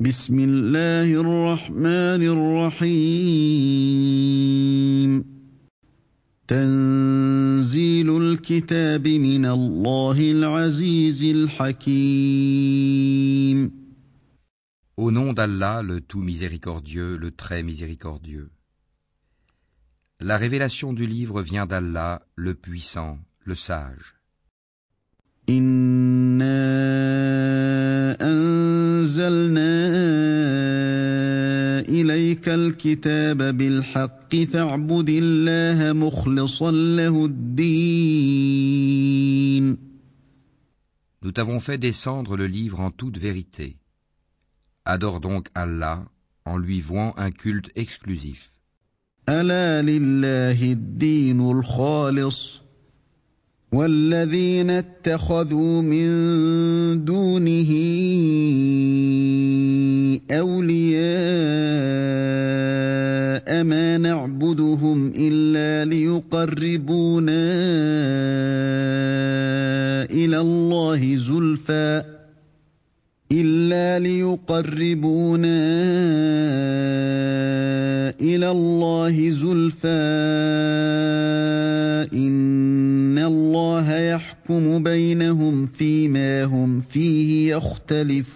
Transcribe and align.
بسم 0.00 0.38
الله 0.38 1.20
الرحمن 1.20 2.22
الرحيم 2.34 3.82
تنزيل 6.48 8.16
الكتاب 8.16 9.08
من 9.08 9.46
الله 9.46 10.30
العزيز 10.30 11.24
الحكيم 11.24 12.72
Au 14.96 15.10
nom 15.10 15.32
d'Allah, 15.32 15.82
le 15.82 16.00
tout 16.00 16.20
miséricordieux, 16.22 17.16
le 17.16 17.30
très 17.30 17.62
miséricordieux. 17.62 18.50
La 20.20 20.36
révélation 20.36 20.92
du 20.92 21.06
livre 21.06 21.42
vient 21.42 21.66
d'Allah, 21.66 22.22
le 22.36 22.54
puissant, 22.54 23.18
le 23.44 23.54
sage. 23.54 24.14
إنا 25.50 26.62
أنزلنا 29.16 29.72
إليك 31.88 32.48
الكتاب 32.48 33.56
بالحق 33.58 34.36
فاعبد 34.36 35.10
الله 35.10 35.92
مخلصا 35.92 36.70
له 36.70 37.24
الدين 37.24 38.52
Nous 41.24 41.30
t'avons 41.30 41.60
fait 41.60 41.78
descendre 41.78 42.36
le 42.36 42.46
livre 42.48 42.80
en 42.80 42.90
toute 42.90 43.16
vérité. 43.16 43.76
Adore 44.84 45.20
donc 45.20 45.46
Allah 45.54 46.04
en 46.44 46.58
lui 46.58 46.80
vouant 46.80 47.14
un 47.16 47.30
culte 47.30 47.70
exclusif. 47.76 48.50
ألا 49.28 49.82
لله 49.82 50.72
الدين 50.72 51.50
الخالص 51.50 52.62
والذين 53.71 54.69
اتخذوا 54.69 55.81
من 55.81 56.07
دونه 57.05 57.71
أولياء 60.31 61.07
ما 63.63 63.97
نعبدهم 63.97 65.11
إلا 65.15 65.85
ليقربونا 65.89 67.43
إلى 70.11 70.39
الله 70.39 71.15
زلفى 71.15 72.03
إلا 73.31 73.99
ليقربونا 73.99 75.46
فيه 87.86 87.86
يختلفون 87.92 88.32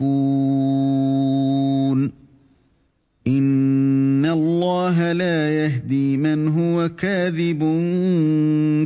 إن 3.26 4.26
الله 4.26 5.12
لا 5.12 5.64
يهدي 5.64 6.16
من 6.16 6.48
هو 6.48 6.88
كاذب 6.88 7.60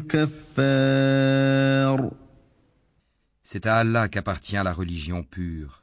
كفار 0.08 2.10
C'est 3.44 3.66
à 3.66 3.76
Allah 3.78 4.08
qu'appartient 4.08 4.62
la 4.62 4.72
religion 4.72 5.24
pure. 5.24 5.82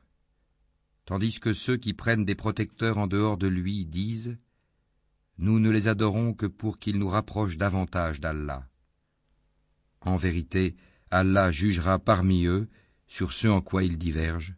Tandis 1.06 1.42
que 1.42 1.52
ceux 1.52 1.76
qui 1.76 1.94
prennent 1.94 2.24
des 2.24 2.34
protecteurs 2.34 2.98
en 2.98 3.08
dehors 3.08 3.36
de 3.38 3.48
lui 3.48 3.84
disent 3.86 4.38
Nous 5.38 5.60
ne 5.60 5.70
les 5.70 5.90
adorons 5.90 6.34
que 6.34 6.46
pour 6.46 6.80
qu'ils 6.80 6.98
nous 6.98 7.10
rapprochent 7.10 7.58
davantage 7.58 8.22
d'Allah. 8.22 8.64
En 10.00 10.16
vérité, 10.16 10.78
Allah 11.12 11.52
jugera 11.52 12.00
parmi 12.00 12.46
eux 12.46 12.70
sur 13.08 13.34
ce 13.34 13.48
en 13.48 13.62
quoi 13.62 13.84
ils 13.84 13.98
divergent. 13.98 14.54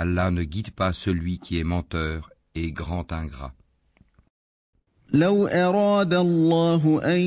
Allah 0.00 0.30
ne 0.30 0.44
guide 0.44 0.70
pas 0.72 0.92
celui 0.92 1.38
qui 1.38 1.58
est 1.58 1.64
menteur 1.64 2.30
et 2.54 2.70
grand 2.72 3.12
ingrat. 3.12 3.52
لو 5.12 5.46
أراد 5.46 6.14
الله 6.14 7.00
أن 7.04 7.20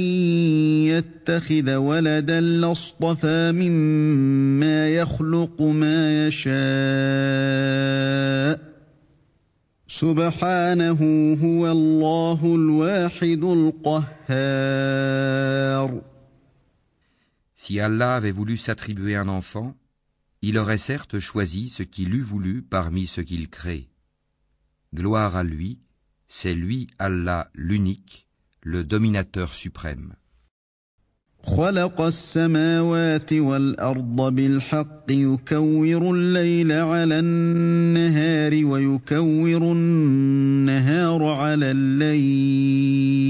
يتخذ 0.91 1.75
ولدا 1.75 2.41
لاصطفى 2.41 3.51
مما 3.51 4.89
يخلق 4.89 5.61
ما 5.61 6.27
يشاء 6.27 6.49
سبحانه 9.87 10.99
هو 11.43 11.71
الله 11.71 12.55
الواحد 12.55 13.43
القهار 14.43 16.01
Si 17.55 17.79
Allah 17.79 18.15
avait 18.15 18.31
voulu 18.31 18.57
s'attribuer 18.57 19.15
un 19.15 19.27
enfant, 19.27 19.75
il 20.43 20.57
aurait 20.57 20.77
certes 20.77 21.19
choisi 21.19 21.69
ce 21.69 21.83
qu'il 21.83 22.13
eût 22.13 22.21
voulu 22.21 22.61
parmi 22.61 23.07
ce 23.07 23.21
qu'il 23.21 23.49
crée. 23.49 23.89
Gloire 24.93 25.35
à 25.35 25.43
lui, 25.43 25.79
c'est 26.27 26.53
lui 26.53 26.87
Allah 26.97 27.49
l'unique, 27.53 28.27
le 28.61 28.83
dominateur 28.83 29.53
suprême. 29.53 30.13
خلق 31.43 32.01
السماوات 32.01 33.33
والأرض 33.33 34.35
بالحق 34.35 35.11
يكور 35.11 36.15
الليل 36.15 36.71
على 36.71 37.19
النهار 37.19 38.65
ويكور 38.65 39.71
النهار 39.71 41.23
على 41.23 41.71
الليل 41.71 43.29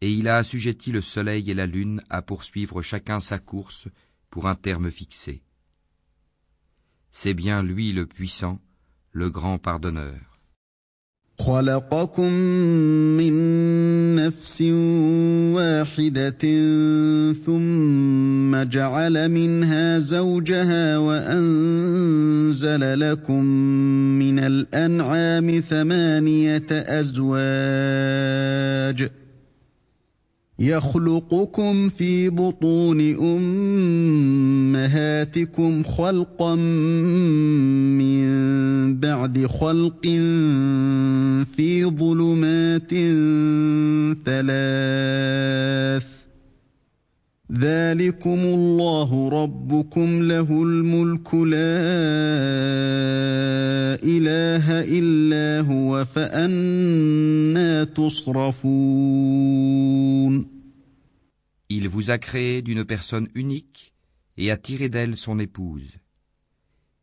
Et 0.00 0.12
il 0.12 0.28
a 0.28 0.36
assujetti 0.36 0.92
le 0.92 1.00
soleil 1.00 1.50
et 1.50 1.54
la 1.54 1.66
lune 1.66 2.02
à 2.10 2.20
poursuivre 2.22 2.82
chacun 2.82 3.20
sa 3.20 3.38
course 3.38 3.88
pour 4.30 4.46
un 4.48 4.54
terme 4.54 4.90
fixé. 4.90 5.42
C'est 7.12 7.34
bien 7.34 7.62
lui 7.62 7.92
le 7.92 8.06
puissant, 8.06 8.60
le 9.12 9.30
grand 9.30 9.58
pardonneur. 9.58 10.34
خلقكم 11.38 12.32
من 13.18 13.34
نفس 14.14 14.62
واحدة 15.52 16.38
ثم 17.32 18.62
جعل 18.62 19.28
منها 19.28 19.98
زوجها 19.98 20.98
وأنزل 20.98 22.20
لكم 23.00 23.44
من 24.18 24.38
الأنعام 24.38 25.60
ثمانية 25.60 26.66
أزواج 26.70 27.24
يخلقكم 30.59 31.89
في 31.89 32.29
بطون 32.29 33.15
أمهاتكم 34.75 35.83
خلقا 35.83 36.55
من 37.95 38.29
بعد 38.99 39.47
خلق 39.47 40.01
في 41.45 41.85
ظلمات 41.85 42.89
ثلاث 44.25 46.18
ذلكم 47.52 48.38
الله 48.40 49.28
ربكم 49.28 50.22
له 50.22 50.62
الملك 50.62 51.34
لا 51.34 51.74
إله 54.02 54.80
إلا 54.80 55.60
هو 55.60 56.04
فأنا 56.04 57.84
تصرفون 57.84 59.34
Il 61.70 61.88
vous 61.88 62.10
a 62.10 62.18
créé 62.18 62.62
d'une 62.62 62.84
personne 62.84 63.28
unique 63.34 63.94
et 64.36 64.50
a 64.50 64.56
tiré 64.56 64.88
d'elle 64.88 65.16
son 65.16 65.38
épouse. 65.38 65.98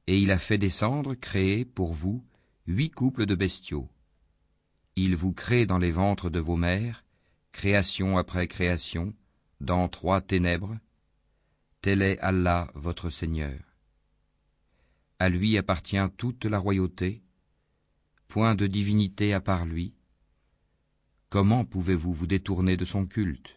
Et 0.08 0.18
il 0.18 0.31
a 0.31 0.38
fait 0.38 0.58
descendre, 0.58 1.13
créer 1.13 1.66
pour 1.66 1.94
vous, 1.94 2.24
huit 2.68 2.92
couples 2.92 3.25
de 3.25 3.36
bestiaux. 3.36 3.90
Il 4.96 5.16
vous 5.16 5.34
crée 5.34 5.66
dans 5.66 5.78
les 5.78 5.92
ventres 5.92 6.30
de 6.30 6.40
vos 6.40 6.58
mères, 6.58 7.04
création 7.52 8.18
après 8.18 8.48
création, 8.48 9.13
dans 9.61 9.88
trois 9.88 10.20
ténèbres. 10.20 10.76
Tel 11.82 12.03
est 12.03 12.19
Allah 12.20 12.70
votre 12.75 13.11
Seigneur. 13.11 13.58
À 15.19 15.29
lui 15.29 15.56
appartient 15.56 16.08
toute 16.17 16.44
la 16.44 16.58
royauté, 16.58 17.23
point 18.29 18.55
de 18.55 18.67
divinité 18.67 19.32
à 19.32 19.41
part 19.41 19.64
lui. 19.67 19.94
Comment 21.29 21.64
pouvez-vous 21.64 22.12
vous 22.12 22.26
détourner 22.26 22.76
de 22.76 22.85
son 22.85 23.06
culte? 23.06 23.56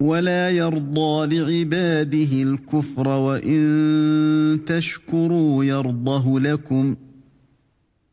ولا 0.00 0.50
يرضى 0.50 1.36
لعباده 1.36 2.42
الكفر 2.42 3.08
وإن 3.08 4.60
تشكروا 4.66 5.64
يرضه 5.64 6.40
لكم 6.40 6.96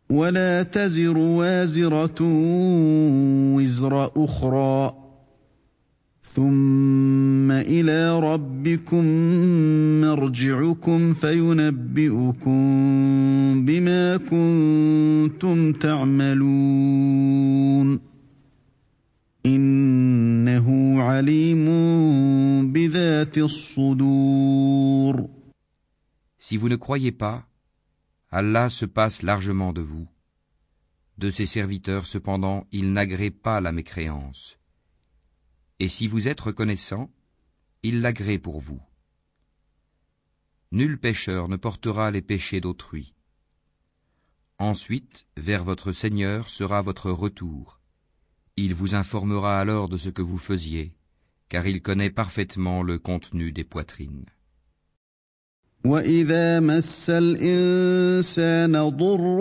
ولا 0.10 0.64
تزر 0.64 1.18
وازرة 1.18 2.22
وزر 3.56 4.12
أخرى 4.18 4.94
ثم 6.22 7.52
إلى 7.52 8.20
ربكم 8.20 9.06
مرجعكم 10.02 11.14
فينبئكم 11.14 12.56
بما 13.66 14.18
كنتم 14.18 15.74
تعملون 15.74 17.36
إنه 19.47 21.03
عليم 21.03 21.67
بذات 22.73 23.39
الصدور 23.39 25.31
Si 26.39 26.57
vous 26.57 26.69
ne 26.69 26.77
croyez 26.77 27.13
pas, 27.13 27.47
Allah 28.31 28.71
se 28.71 28.85
passe 28.85 29.23
largement 29.23 29.73
de 29.73 29.83
vous. 29.83 30.09
De 31.19 31.31
ses 31.31 31.47
serviteurs, 31.47 32.07
cependant, 32.07 32.67
il 32.73 32.93
n'agrée 32.93 33.31
pas 33.31 33.61
la 33.61 33.73
mécréance. 33.73 34.59
Et 35.79 35.89
si 35.89 36.09
vous 36.09 36.29
êtes 36.29 36.41
reconnaissant, 36.41 37.11
il 37.83 38.01
l'agrée 38.01 38.39
pour 38.39 38.61
vous. 38.61 38.81
Nul 40.73 40.99
pécheur 40.99 41.49
ne 41.49 41.57
portera 41.57 42.11
les 42.11 42.23
péchés 42.23 42.61
d'autrui. 42.61 43.15
Ensuite, 44.59 45.27
vers 45.37 45.65
votre 45.65 45.93
Seigneur 45.93 46.49
sera 46.49 46.83
votre 46.83 47.11
retour. 47.11 47.81
Il 48.57 48.75
vous 48.75 48.95
informera 48.95 49.59
alors 49.59 49.89
de 49.89 49.97
ce 49.97 50.11
que 50.11 50.23
vous 50.23 50.39
faisiez, 50.39 50.93
car 51.49 51.67
il 51.67 51.83
connaît 51.83 52.11
parfaitement 52.11 52.83
le 52.83 52.99
contenu 52.99 53.53
des 53.53 53.65
poitrines. 53.65 54.27
واذا 55.85 56.61
مس 56.61 57.11
الانسان 57.11 58.89
ضر 58.89 59.39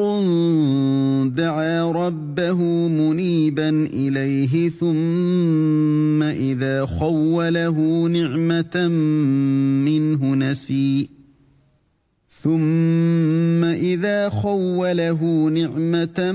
دعا 1.27 1.92
ربه 1.92 2.88
منيبا 2.88 3.69
اليه 3.94 4.69
ثم 4.69 6.24
اذا 6.24 6.86
خوله 6.86 8.07
نعمه 8.07 8.88
منه 9.86 10.36
نسي 10.36 11.10
ثم 12.44 13.64
إذا 13.64 14.29
خوله 14.29 15.49
نعمة 15.49 16.32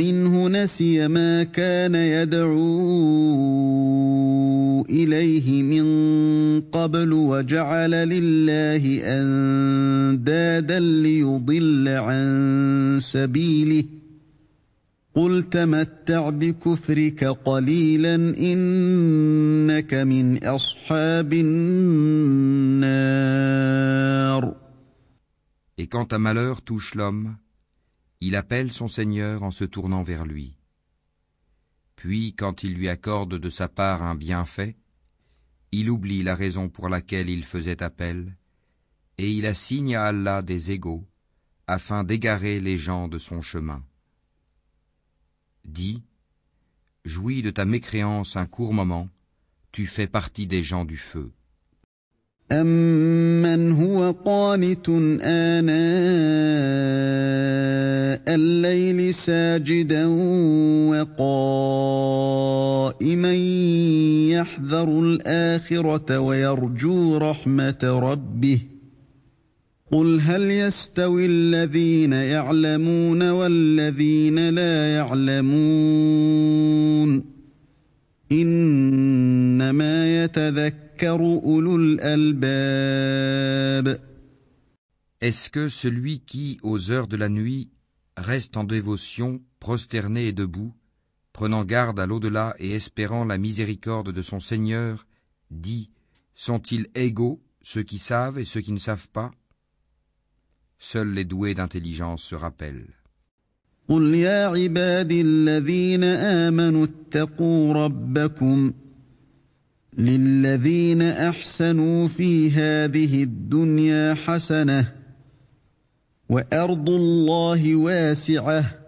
منه 0.00 0.48
نسي 0.48 1.08
ما 1.08 1.42
كان 1.42 1.94
يدعو 1.94 2.60
إليه 4.90 5.62
من 5.62 5.84
قبل 6.60 7.12
وجعل 7.12 7.90
لله 7.90 9.00
أندادا 9.04 10.80
ليضل 10.80 11.88
عن 11.88 12.98
سبيله. 13.02 13.84
قل 15.14 15.42
تمتع 15.50 16.30
بكفرك 16.30 17.24
قليلا 17.24 18.14
إنك 18.38 19.94
من 19.94 20.44
أصحاب 20.44 21.32
النار. 21.32 22.60
Et 25.80 25.86
quand 25.86 26.12
un 26.12 26.18
malheur 26.18 26.60
touche 26.60 26.94
l'homme, 26.94 27.38
il 28.20 28.36
appelle 28.36 28.70
son 28.70 28.86
Seigneur 28.86 29.42
en 29.42 29.50
se 29.50 29.64
tournant 29.64 30.02
vers 30.02 30.26
lui. 30.26 30.58
Puis, 31.96 32.34
quand 32.34 32.62
il 32.62 32.74
lui 32.74 32.90
accorde 32.90 33.36
de 33.36 33.48
sa 33.48 33.66
part 33.66 34.02
un 34.02 34.14
bienfait, 34.14 34.76
il 35.72 35.88
oublie 35.88 36.22
la 36.22 36.34
raison 36.34 36.68
pour 36.68 36.90
laquelle 36.90 37.30
il 37.30 37.44
faisait 37.44 37.82
appel, 37.82 38.36
et 39.16 39.32
il 39.32 39.46
assigne 39.46 39.96
à 39.96 40.04
Allah 40.04 40.42
des 40.42 40.70
égaux, 40.70 41.08
afin 41.66 42.04
d'égarer 42.04 42.60
les 42.60 42.76
gens 42.76 43.08
de 43.08 43.16
son 43.16 43.40
chemin. 43.40 43.82
Dis, 45.64 46.02
jouis 47.06 47.40
de 47.40 47.50
ta 47.50 47.64
mécréance 47.64 48.36
un 48.36 48.44
court 48.44 48.74
moment, 48.74 49.08
tu 49.72 49.86
fais 49.86 50.08
partie 50.08 50.46
des 50.46 50.62
gens 50.62 50.84
du 50.84 50.98
feu. 50.98 51.32
أَمَّنْ 52.52 53.72
هُوَ 53.72 54.10
قَانِتٌ 54.24 54.88
آنَاءَ 55.22 55.70
اللَّيْلِ 58.34 59.14
سَاجِدًا 59.14 60.06
وَقَائِمًا 61.18 62.14
يَحْذَرُ 64.34 65.00
الْآخِرَةَ 65.00 66.18
وَيَرْجُو 66.20 67.16
رَحْمَةَ 67.16 67.78
رَبِّهِ 67.84 68.58
قُلْ 69.92 70.20
هَلْ 70.20 70.42
يَسْتَوِي 70.50 71.26
الَّذِينَ 71.26 72.12
يَعْلَمُونَ 72.12 73.30
وَالَّذِينَ 73.30 74.48
لَا 74.50 74.94
يَعْلَمُونَ 74.94 75.60
إِنَّمَا 78.32 80.24
يَتَذَكَّرُ 80.24 80.89
Est-ce 85.20 85.50
que 85.50 85.68
celui 85.68 86.20
qui, 86.20 86.58
aux 86.62 86.90
heures 86.90 87.06
de 87.06 87.16
la 87.16 87.28
nuit, 87.28 87.70
reste 88.16 88.56
en 88.56 88.64
dévotion, 88.64 89.40
prosterné 89.60 90.26
et 90.26 90.32
debout, 90.32 90.74
prenant 91.32 91.64
garde 91.64 91.98
à 92.00 92.06
l'au-delà 92.06 92.54
et 92.58 92.72
espérant 92.72 93.24
la 93.24 93.38
miséricorde 93.38 94.12
de 94.12 94.22
son 94.22 94.40
Seigneur, 94.40 95.06
dit 95.50 95.90
Sont-ils 96.34 96.88
égaux, 96.94 97.42
ceux 97.62 97.82
qui 97.82 97.98
savent 97.98 98.38
et 98.38 98.44
ceux 98.44 98.60
qui 98.60 98.72
ne 98.72 98.78
savent 98.78 99.08
pas? 99.08 99.30
Seuls 100.78 101.12
les 101.12 101.24
doués 101.24 101.54
d'intelligence 101.54 102.22
se 102.22 102.34
rappellent. 102.34 102.94
للذين 109.98 111.02
احسنوا 111.02 112.08
في 112.08 112.50
هذه 112.50 113.22
الدنيا 113.22 114.14
حسنه 114.14 114.92
وارض 116.28 116.90
الله 116.90 117.76
واسعه 117.76 118.80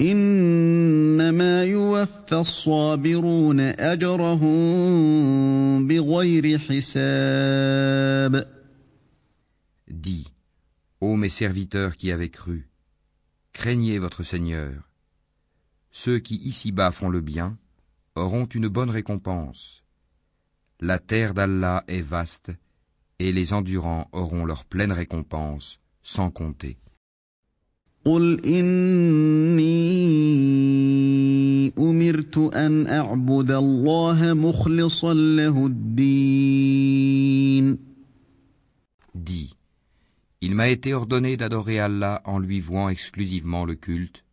انما 0.00 1.64
يوفى 1.64 2.32
الصابرون 2.32 3.60
اجرهم 3.60 4.48
بغير 5.88 6.58
حساب 6.58 8.56
Dis, 9.88 10.26
ô 11.00 11.16
mes 11.16 11.28
serviteurs 11.28 11.96
qui 11.96 12.10
avez 12.12 12.28
cru, 12.28 12.68
craignez 13.52 13.98
votre 13.98 14.22
Seigneur. 14.24 14.90
Ceux 15.90 16.18
qui 16.18 16.36
ici-bas 16.36 16.92
font 16.92 17.08
le 17.08 17.20
bien, 17.20 17.56
auront 18.16 18.46
une 18.46 18.68
bonne 18.68 18.90
récompense. 18.90 19.84
La 20.80 20.98
terre 20.98 21.32
d'Allah 21.34 21.84
est 21.88 22.02
vaste, 22.02 22.52
et 23.18 23.32
les 23.32 23.52
endurants 23.52 24.08
auront 24.12 24.44
leur 24.44 24.64
pleine 24.64 24.92
récompense, 24.92 25.80
sans 26.02 26.30
compter. 26.30 26.78
Dis, 39.14 39.56
il 40.40 40.54
m'a 40.54 40.68
été 40.68 40.94
ordonné 40.94 41.36
d'adorer 41.36 41.80
Allah 41.80 42.22
en 42.26 42.38
lui 42.38 42.60
vouant 42.60 42.88
exclusivement 42.88 43.64
le 43.64 43.74
culte, 43.74 44.25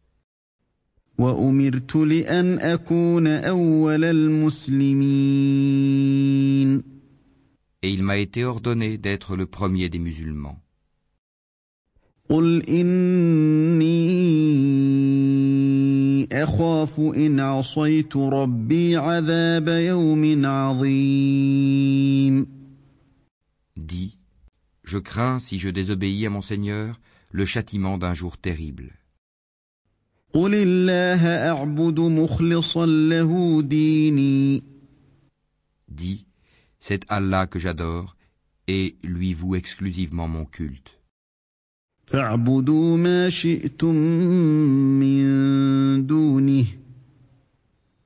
et 7.84 7.92
il 7.92 8.02
m'a 8.02 8.18
été 8.18 8.44
ordonné 8.46 8.98
d'être 8.98 9.36
le 9.36 9.46
premier 9.46 9.90
des 9.90 10.00
musulmans. 10.00 10.58
Dis, 23.76 24.18
je 24.84 24.98
crains 24.98 25.40
si 25.40 25.60
je 25.60 25.70
désobéis 25.70 26.26
à 26.26 26.30
mon 26.30 26.42
Seigneur 26.42 27.00
le 27.30 27.46
châtiment 27.46 27.98
d'un 27.98 28.14
jour 28.14 28.38
terrible. 28.38 29.03
قل 30.34 30.56
الله 30.56 31.28
أعبد 31.28 32.00
مخلصا 32.00 32.86
له 32.86 33.62
ديني. 33.62 34.64
Dis, 35.88 36.26
C'est 36.80 37.06
Allah 37.08 37.46
que 37.46 37.60
j'adore 37.60 38.16
et 38.68 38.96
lui 39.04 39.34
voue 39.34 39.56
exclusivement 39.56 40.28
mon 40.28 40.46
culte. 40.46 40.90
فاعبدوا 42.06 42.98
ما 42.98 43.30
شئتم 43.30 43.96
من 45.00 46.08
دونه. 46.08 46.66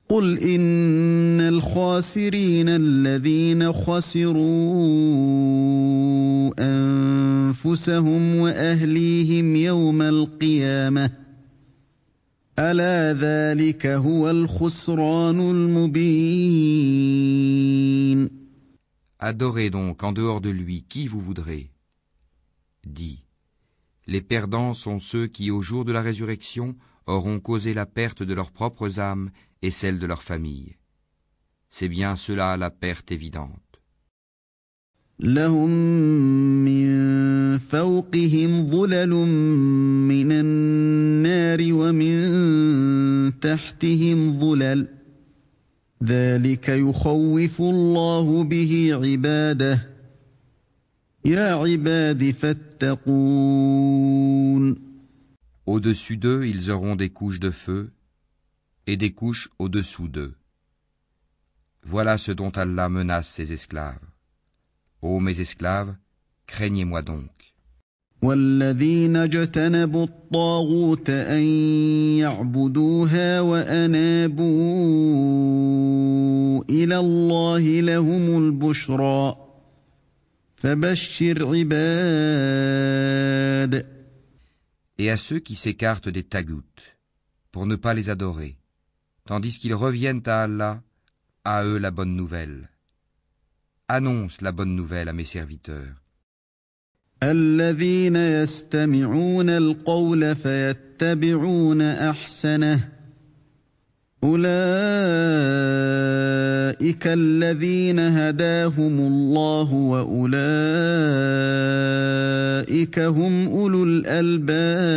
قل 0.08 0.38
إن 0.38 1.40
الخاسرين 1.40 2.68
الذين 2.68 3.72
خسروا 3.72 4.38
أنفسهم 6.58 8.36
وأهليهم 8.36 9.56
يوم 9.56 10.02
القيامة. 10.02 11.17
ألا 12.59 13.13
ذلك 13.13 13.85
هو 13.85 14.29
الخسران 14.29 15.39
المبين 15.39 17.13
Adorez 19.19 19.69
donc 19.69 20.03
en 20.03 20.11
dehors 20.11 20.41
de 20.41 20.49
lui 20.49 20.83
qui 20.83 21.07
vous 21.07 21.21
voudrez. 21.21 21.71
Dis, 22.85 23.23
les 24.05 24.21
perdants 24.21 24.73
sont 24.73 24.99
ceux 24.99 25.27
qui 25.27 25.49
au 25.49 25.61
jour 25.61 25.85
de 25.85 25.93
la 25.93 26.01
résurrection 26.01 26.75
auront 27.05 27.39
causé 27.39 27.73
la 27.73 27.85
perte 27.85 28.21
de 28.21 28.33
leurs 28.33 28.51
propres 28.51 28.99
âmes 28.99 29.31
et 29.61 29.71
celle 29.71 29.97
de 29.97 30.05
leur 30.05 30.23
famille. 30.23 30.75
C'est 31.69 31.87
bien 31.87 32.17
cela 32.17 32.57
la 32.57 32.69
perte 32.69 33.11
évidente. 33.11 33.66
لهم 35.20 35.70
من 36.64 37.58
فوقهم 37.58 38.66
ظلل 38.66 39.10
من 40.08 40.32
النار 40.32 41.58
ومن 41.72 43.40
تحتهم 43.40 44.38
ظلل 44.38 44.88
ذلك 46.04 46.68
يخوف 46.68 47.60
الله 47.60 48.44
به 48.44 48.90
عباده 48.92 49.88
يا 51.24 51.52
عباد 51.54 52.30
فاتقون 52.30 53.48
Au-dessus 55.66 56.16
d'eux, 56.16 56.44
ils 56.46 56.70
auront 56.70 56.96
des 56.96 57.10
couches 57.10 57.40
de 57.40 57.50
feu 57.50 57.90
et 58.86 58.96
des 58.96 59.12
couches 59.12 59.50
au-dessous 59.58 60.08
d'eux. 60.08 60.32
Voilà 61.82 62.16
ce 62.16 62.32
dont 62.32 62.48
Allah 62.50 62.88
menace 62.88 63.28
ses 63.28 63.52
esclaves. 63.52 64.07
Ô 65.01 65.19
mes 65.19 65.39
esclaves, 65.39 65.95
craignez-moi 66.47 67.01
donc. 67.01 67.33
والذين 68.23 69.15
اجتنبوا 69.15 70.03
الطاغوت 70.03 71.09
أن 71.09 71.41
يعبدوها 72.19 73.41
وأنابوا 73.41 74.43
إلى 76.69 76.97
الله 76.97 77.81
لهم 77.81 78.37
البشرى 78.37 79.35
فبشر 80.55 81.47
عباد 81.55 82.93
Et 84.99 85.09
à 85.09 85.17
ceux 85.17 85.39
qui 85.39 85.55
s'écartent 85.55 86.07
des 86.07 86.23
tagoutes, 86.23 86.97
pour 87.51 87.65
ne 87.65 87.75
pas 87.75 87.93
les 87.93 88.09
adorer, 88.09 88.57
tandis 89.25 89.57
qu'ils 89.59 89.73
reviennent 89.73 90.21
à 90.27 90.43
Allah, 90.43 90.81
à 91.43 91.65
eux 91.65 91.79
la 91.79 91.91
bonne 91.91 92.15
nouvelle. 92.15 92.69
Annonce 93.87 94.41
la 94.41 94.51
bonne 94.51 94.75
nouvelle 94.75 95.09
à 95.09 95.13
mes 95.13 95.25
serviteurs. 95.25 96.03
الذين 97.23 98.15
يستمعون 98.15 99.49
القول 99.49 100.35
فيتبعون 100.35 101.81
احسنه 101.81 102.89
اولئك 104.23 104.43
الذين 107.07 107.99
هداهم 107.99 108.99
الله 108.99 109.73
واولئك 109.73 110.19
هم 112.99 113.47
اولو 113.47 113.83
الالباب 113.83 114.93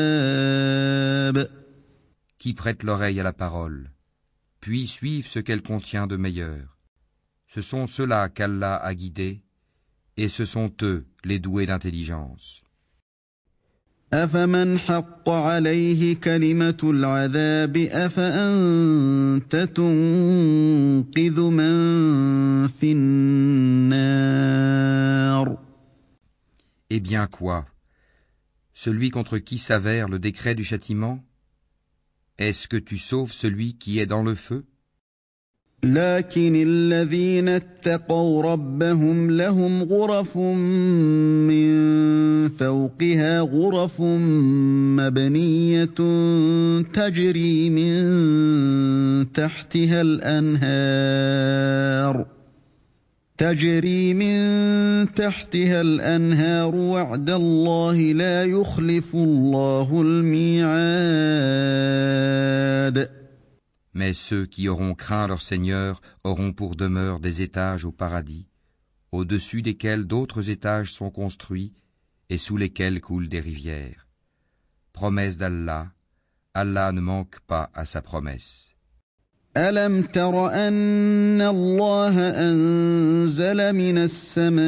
Qui 2.38 2.52
prêtent 2.54 2.84
l'oreille 2.84 3.18
à 3.18 3.24
la 3.24 3.32
parole, 3.32 3.90
puis 4.60 4.86
suivent 4.86 5.26
ce 5.26 5.40
qu'elle 5.40 5.62
contient 5.62 6.06
de 6.06 6.16
meilleur. 6.16 6.76
Ce 7.53 7.59
sont 7.59 7.85
ceux-là 7.85 8.29
qu'Allah 8.29 8.77
a 8.77 8.95
guidés, 8.95 9.41
et 10.15 10.29
ce 10.29 10.45
sont 10.45 10.71
eux 10.83 11.05
les 11.25 11.37
doués 11.37 11.65
d'intelligence. 11.65 12.63
Eh 26.89 26.99
bien 27.01 27.27
quoi? 27.27 27.65
Celui 28.73 29.09
contre 29.09 29.39
qui 29.39 29.57
s'avère 29.57 30.07
le 30.07 30.19
décret 30.19 30.55
du 30.55 30.63
châtiment? 30.63 31.21
Est-ce 32.37 32.69
que 32.69 32.77
tu 32.77 32.97
sauves 32.97 33.33
celui 33.33 33.77
qui 33.77 33.99
est 33.99 34.05
dans 34.05 34.23
le 34.23 34.35
feu? 34.35 34.65
لكن 35.83 36.53
الذين 36.67 37.49
اتقوا 37.49 38.43
ربهم 38.43 39.31
لهم 39.31 39.83
غرف 39.83 40.37
من 40.37 41.71
فوقها 42.49 43.39
غرف 43.39 44.01
مبنية 45.01 45.85
تجري 46.93 47.69
من 47.69 49.33
تحتها 49.33 50.01
الأنهار. 50.01 51.05
تجري 53.37 54.13
من 54.13 55.13
تحتها 55.13 55.81
الأنهار 55.81 56.75
وعد 56.75 57.29
الله 57.29 57.97
لا 57.97 58.43
يخلف 58.43 59.15
الله 59.15 60.01
الميعاد. 60.01 60.81
Mais 63.93 64.13
ceux 64.13 64.45
qui 64.45 64.69
auront 64.69 64.95
craint 64.95 65.27
leur 65.27 65.41
Seigneur 65.41 66.01
auront 66.23 66.53
pour 66.53 66.75
demeure 66.75 67.19
des 67.19 67.41
étages 67.41 67.85
au 67.85 67.91
paradis, 67.91 68.47
au-dessus 69.11 69.61
desquels 69.61 70.05
d'autres 70.05 70.49
étages 70.49 70.91
sont 70.91 71.11
construits 71.11 71.73
et 72.29 72.37
sous 72.37 72.55
lesquels 72.55 73.01
coulent 73.01 73.27
des 73.27 73.41
rivières. 73.41 74.07
Promesse 74.93 75.37
d'Allah, 75.37 75.91
Allah 76.53 76.91
ne 76.91 77.01
manque 77.01 77.39
pas 77.41 77.69
à 77.73 77.85
sa 77.85 78.01
promesse. 78.01 78.70
ألم 79.57 80.01
تر 80.01 80.47
أن 80.49 81.41
الله 81.41 82.19
أنزل 82.19 83.73
من 83.73 83.97
السماء 83.97 84.61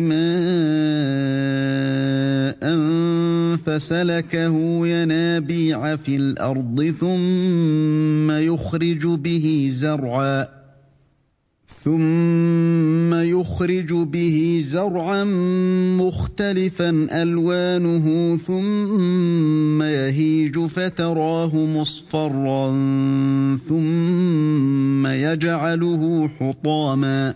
ماء 0.00 0.26
فسلكه 3.56 4.86
ينابيع 4.86 5.96
في 5.96 6.16
الأرض 6.16 6.94
ثم 7.00 8.30
يخرج 8.30 9.06
به 9.06 9.70
زرعا 9.72 10.46
ثم 11.86 13.14
يخرج 13.14 13.92
به 13.92 14.62
زرعا 14.64 15.24
مختلفا 16.02 17.06
ألوانه 17.22 18.36
ثم 18.36 19.82
يهيج 19.82 20.58
فتراه 20.58 21.66
مصفرا 21.66 22.70
ثم 23.68 25.06
يجعله 25.06 26.30
حطاما 26.40 27.34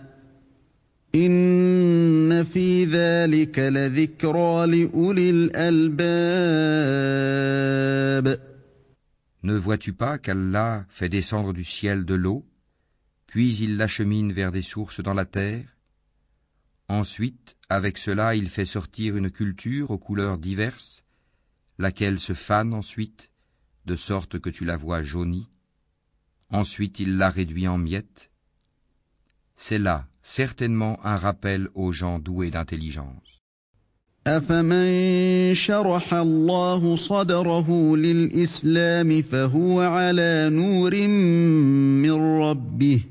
إن 1.15 2.43
في 2.43 2.85
ذلك 2.85 3.59
لذكرى 3.59 4.67
لأولي 4.67 5.29
الألباب. 5.29 6.01
Ne 9.43 9.55
vois-tu 9.57 9.93
pas 9.93 10.17
qu'Allah 10.19 10.85
fait 10.89 11.09
descendre 11.09 11.53
du 11.53 11.63
ciel 11.63 12.05
de 12.05 12.13
l'eau, 12.15 12.43
puis 13.30 13.56
il 13.58 13.76
l'achemine 13.76 14.32
vers 14.32 14.52
des 14.52 14.62
sources 14.62 15.00
dans 15.00 15.14
la 15.14 15.24
terre 15.24 15.76
Ensuite, 16.88 17.56
avec 17.68 17.98
cela, 17.98 18.36
il 18.36 18.48
fait 18.48 18.64
sortir 18.64 19.16
une 19.16 19.30
culture 19.30 19.90
aux 19.90 19.98
couleurs 19.98 20.38
diverses, 20.38 21.04
laquelle 21.78 22.20
se 22.20 22.32
fane 22.32 22.72
ensuite, 22.72 23.30
de 23.86 23.96
sorte 23.96 24.38
que 24.38 24.50
tu 24.50 24.64
la 24.64 24.76
vois 24.76 25.02
jaunie. 25.02 25.48
Ensuite, 26.50 27.00
il 27.00 27.16
la 27.16 27.30
réduit 27.30 27.66
en 27.66 27.76
miettes. 27.76 28.30
C'est 29.56 29.78
là, 29.78 30.06
certainement, 30.22 31.00
un 31.04 31.16
rappel 31.16 31.68
aux 31.74 31.92
gens 31.92 32.18
doués 32.18 32.50
d'intelligence. 32.50 33.32
أفمن 34.26 35.54
شرح 35.54 36.14
الله 36.14 36.96
صدره 36.96 37.96
للإسلام 37.96 39.22
فهو 39.22 39.80
على 39.80 40.50
نور 40.52 41.06
من 41.06 42.40
ربه 42.42 43.02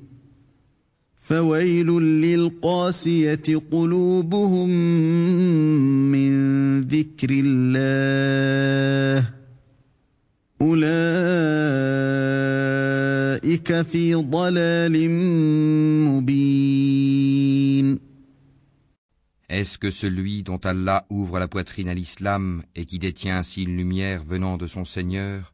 فويل 1.30 1.88
للقاسية 2.22 3.62
قلوبهم 3.72 4.70
من 6.12 6.32
ذكر 6.82 7.30
الله 7.32 9.30
أولئك 10.62 10.86
في 13.82 14.14
ضلال 14.16 15.10
مبين 16.10 16.46
Est-ce 19.50 19.78
que 19.78 19.90
celui 19.92 20.44
dont 20.44 20.60
Allah 20.64 21.06
ouvre 21.10 21.40
la 21.40 21.48
poitrine 21.48 21.88
à 21.90 21.94
l'islam 21.96 22.64
et 22.76 22.86
qui 22.86 23.00
détient 23.00 23.38
ainsi 23.40 23.64
une 23.64 23.78
lumière 23.78 24.24
venant 24.24 24.58
de 24.58 24.68
son 24.68 24.86
Seigneur 24.86 25.54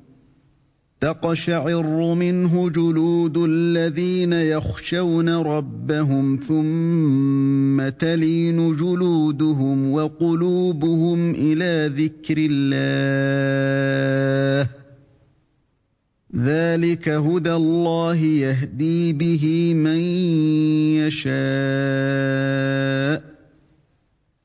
تقشعر 1.01 2.13
منه 2.13 2.69
جلود 2.69 3.37
الذين 3.37 4.33
يخشون 4.33 5.29
ربهم 5.29 6.39
ثم 6.47 7.89
تلين 7.89 8.75
جلودهم 8.75 9.91
وقلوبهم 9.91 11.31
إلى 11.31 11.93
ذكر 12.03 12.35
الله. 12.51 12.81
ذلك 16.35 17.09
هدى 17.09 17.53
الله 17.53 18.15
يهدي 18.15 19.13
به 19.13 19.73
من 19.73 19.99
يشاء 21.01 21.31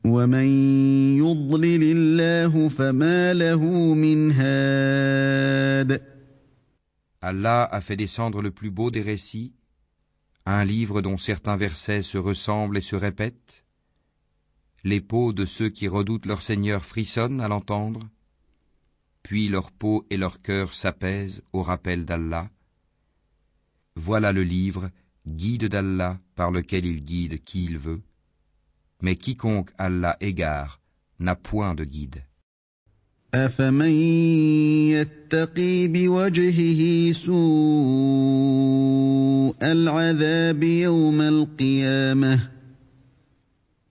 ومن 0.05 0.49
يضلل 1.19 1.83
الله 1.97 2.69
فما 2.69 3.35
له 3.35 3.65
من 3.95 4.33
هاد. 4.33 6.16
Allah 7.27 7.65
a 7.65 7.81
fait 7.81 7.97
descendre 7.97 8.41
le 8.41 8.53
plus 8.53 8.71
beau 8.71 8.93
des 8.93 9.03
récits, 9.03 9.53
un 10.45 10.65
livre 10.65 11.03
dont 11.03 11.19
certains 11.19 11.57
versets 11.57 12.03
se 12.03 12.19
ressemblent 12.19 12.79
et 12.79 12.81
se 12.81 12.95
répètent. 12.95 13.65
Les 14.85 15.01
peaux 15.01 15.33
de 15.33 15.45
ceux 15.45 15.69
qui 15.69 15.89
redoutent 15.89 16.27
leur 16.27 16.41
Seigneur 16.41 16.85
frissonnent 16.85 17.41
à 17.41 17.49
l'entendre, 17.49 17.99
puis 19.25 19.49
leur 19.49 19.73
peau 19.73 20.07
et 20.09 20.17
leur 20.17 20.41
cœur 20.41 20.73
s'apaisent 20.73 21.43
au 21.53 21.63
rappel 21.63 22.05
d'Allah. 22.05 22.49
Voilà 23.97 24.31
le 24.31 24.45
livre, 24.45 24.93
guide 25.27 25.65
d'Allah, 25.65 26.21
par 26.37 26.53
lequel 26.53 26.87
il 26.87 27.05
guide 27.05 27.43
qui 27.43 27.65
il 27.65 27.77
veut. 27.77 28.03
Mais 29.03 29.17
quiconque 29.17 29.73
Allah 29.79 30.17
égare 30.21 30.81
n'a 31.19 31.35
point 31.35 31.75
de 31.75 31.83
guide. 31.83 32.23
أفمن 33.36 33.92
يتقي 34.92 35.88
بوجهه 35.88 37.12
سوء 37.12 37.32
العذاب 39.62 40.64
يوم 40.64 41.22
القيامة 41.22 42.50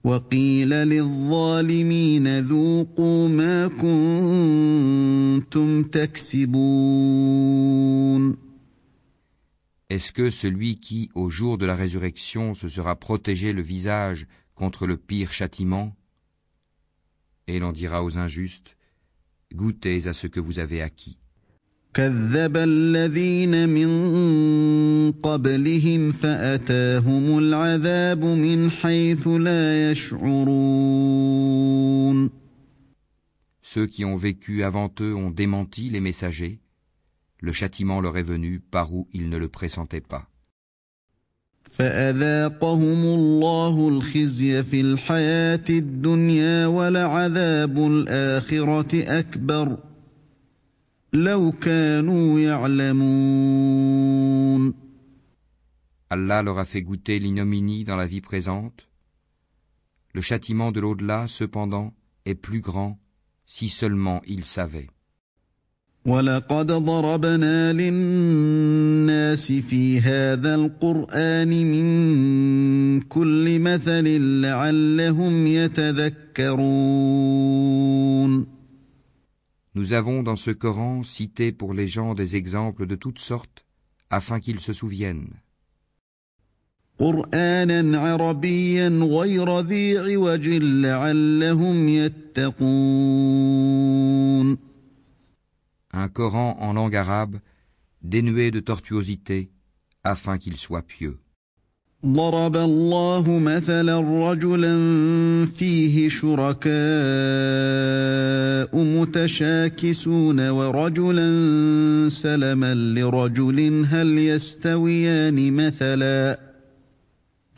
وقيل 0.05 0.69
للظالمين 0.69 2.41
ذوقوا 2.41 3.29
ما 3.29 3.69
كنتم 3.69 5.83
تكسبون 5.83 7.31
Est-ce 9.91 10.13
que 10.13 10.31
celui 10.31 10.79
qui, 10.79 11.11
au 11.17 11.31
jour 11.31 11.59
de 11.59 11.67
la 11.67 11.75
résurrection, 11.75 12.55
se 12.55 12.69
sera 12.69 12.95
protégé 12.95 13.53
le 13.53 13.61
visage 13.61 14.29
contre 14.55 14.87
le 14.87 14.97
pire 14.97 15.33
châtiment 15.33 15.97
Et 17.49 17.59
l'on 17.59 17.73
dira 17.73 18.05
aux 18.05 18.17
injustes, 18.17 18.74
goûtez 19.54 20.08
à 20.08 20.14
ce 20.14 20.28
que 20.28 20.40
vous 20.40 20.60
avez 20.60 20.82
acquis. 20.82 21.20
Ceux 33.62 33.88
qui 33.88 34.06
ont 34.06 34.18
vécu 34.18 34.64
avant 34.64 34.94
eux 35.00 35.16
ont 35.16 35.30
démenti 35.30 35.90
les 35.90 36.02
messagers. 36.02 36.60
Le 37.40 37.52
châtiment 37.54 38.02
leur 38.02 38.18
est 38.18 38.24
venu 38.24 38.60
par 38.60 38.94
où 38.94 39.08
ils 39.14 39.30
ne 39.30 39.38
le 39.38 39.48
pressentaient 39.48 40.02
pas. 40.02 40.30
فأذاقهم 41.81 43.05
الله 43.05 43.89
الخزي 43.89 44.63
في 44.63 44.81
الحياة 44.81 45.65
الدنيا 45.71 46.67
ولعذاب 46.67 47.79
الآخرة 47.79 49.19
أكبر 49.19 49.79
لو 51.13 51.53
كانوا 51.53 52.41
يعلمون 52.41 54.11
Allah 56.13 56.43
leur 56.43 56.59
a 56.59 56.65
fait 56.65 56.83
goûter 56.83 57.21
l'ignominie 57.21 57.85
dans 57.85 57.95
la 57.95 58.09
vie 58.09 58.21
présente. 58.21 58.89
Le 60.13 60.21
châtiment 60.21 60.73
de 60.73 60.81
l'au-delà, 60.81 61.29
cependant, 61.29 61.95
est 62.25 62.35
plus 62.35 62.61
grand 62.61 62.99
si 63.47 63.69
seulement 63.69 64.21
ils 64.27 64.45
savaient. 64.45 64.89
ولقد 66.06 66.68
ضربنا 66.68 67.74
للناس 67.74 69.52
في 69.52 70.02
هذا 70.02 70.56
القرآن 70.56 71.48
من 71.48 73.02
كل 73.02 73.60
مثل 73.60 74.22
لعلهم 74.42 75.48
يتذكرون 75.48 76.86
Nous 79.78 79.92
avons 79.92 80.24
dans 80.24 80.38
ce 80.38 80.52
Coran 80.52 81.04
cité 81.04 81.52
pour 81.52 81.74
les 81.74 81.88
gens 81.88 82.14
des 82.14 82.38
exemples 82.38 82.86
de 82.86 82.96
toutes 82.96 83.20
sortes 83.20 83.66
afin 84.10 84.40
qu'ils 84.40 84.62
se 84.62 84.74
souviennent. 84.74 85.34
قرآنا 87.00 88.00
عربيا 88.00 88.90
غير 88.90 89.60
ذي 89.60 89.98
عوج 89.98 90.48
لعلهم 90.50 91.88
يتقون 91.90 93.46
Un 95.95 96.09
Coran 96.09 96.57
en 96.61 96.73
langue 96.73 96.97
arabe 96.97 97.41
dénué 98.03 98.51
de 98.51 98.61
tortuosité 98.61 99.51
afin 100.05 100.39
qu'il 100.39 100.57
soit 100.57 100.83
pieux. 100.83 101.19
ضرب 102.07 102.57
الله 102.57 103.39
مثلا 103.39 104.01
رجلا 104.01 104.77
فيه 105.47 106.09
شركاء 106.09 106.71
متشاكسون 108.85 110.49
ورجلا 110.49 111.29
سلما 112.09 112.75
لرجل 112.75 113.87
هل 113.91 114.19
يستويان 114.19 115.53
مثلا 115.53 116.41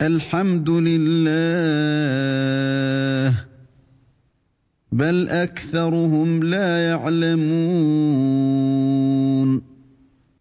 الحمد 0.01 0.69
لله 0.69 1.33
بل 4.91 5.29
اكثرهم 5.29 6.43
لا 6.43 6.87
يعلمون 6.89 8.13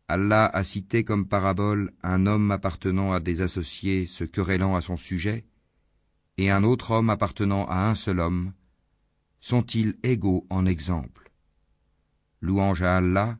Allah 0.08 0.44
a 0.52 0.62
cité 0.62 1.04
comme 1.04 1.26
parabole 1.26 1.90
un 2.02 2.26
homme 2.26 2.50
appartenant 2.50 3.12
à 3.14 3.20
des 3.20 3.40
associés 3.40 4.06
se 4.06 4.24
querellant 4.24 4.76
à 4.76 4.82
son 4.82 4.98
sujet, 4.98 5.46
et 6.36 6.50
un 6.50 6.64
autre 6.64 6.90
homme 6.90 7.08
appartenant 7.08 7.64
à 7.64 7.88
un 7.88 7.94
seul 7.94 8.20
homme. 8.20 8.52
Sont-ils 9.40 9.94
égaux 10.02 10.46
en 10.50 10.66
exemple 10.66 11.30
Louange 12.42 12.82
à 12.82 12.98
Allah, 12.98 13.38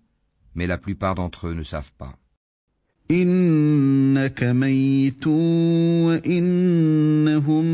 mais 0.55 0.67
la 0.67 0.79
plupart 0.79 1.15
d'entre 1.15 1.49
eux 1.49 1.55
ne 1.55 1.63
savent 1.63 1.93
pas. 1.99 2.17
إنك 3.11 4.45
ميت 4.45 5.27
وإنهم 6.07 7.65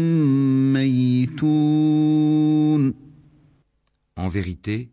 En 4.22 4.29
vérité, 4.29 4.90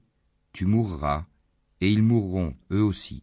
tu 0.54 0.66
mourras, 0.66 1.26
et 1.82 1.92
ils 1.92 2.04
mourront 2.04 2.54
eux 2.72 2.84
aussi. 2.84 3.22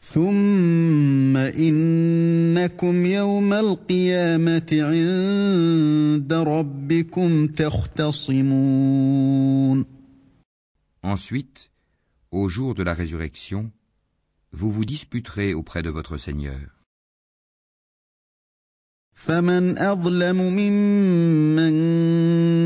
ثم 0.00 1.36
إنكم 1.36 3.06
يوم 3.06 3.52
القيامة 3.52 4.66
عند 4.72 6.32
ربكم 6.32 7.46
تختصمون 7.46 8.86
Ensuite, 11.02 11.70
au 12.32 12.48
jour 12.48 12.74
de 12.74 12.82
la 12.82 12.94
résurrection, 12.94 13.70
vous 14.52 14.70
vous 14.70 14.84
disputerez 14.84 15.54
auprès 15.54 15.82
de 15.82 15.90
votre 15.90 16.18
Seigneur. 16.18 16.79
فمن 19.26 19.78
أظلم 19.78 20.36
ممن 20.36 21.74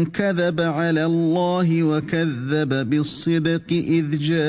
كذب 0.04 0.60
على 0.60 1.04
الله 1.04 1.82
وكذب 1.82 2.90
بالصدق 2.90 3.72
إذ 3.72 4.18
جاءه 4.18 4.40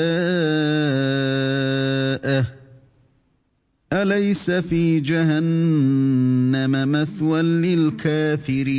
أليس 3.92 4.50
في 4.50 5.00
جهنم 5.00 6.92
مثوى 6.92 7.42
للكافرين 7.42 8.72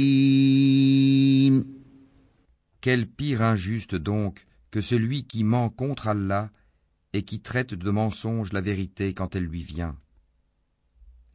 Quel 2.82 3.08
pire 3.08 3.42
injuste 3.42 3.96
donc 3.96 4.46
que 4.70 4.82
celui 4.82 5.24
qui 5.24 5.44
ment 5.44 5.70
contre 5.70 6.10
Allah 6.10 6.52
et 7.14 7.24
qui 7.24 7.40
traite 7.40 7.74
de 7.74 7.90
mensonge 7.90 8.52
la 8.54 8.62
vérité 8.62 9.14
quand 9.14 9.36
elle 9.36 9.46
lui 9.46 9.64
vient. 9.64 9.96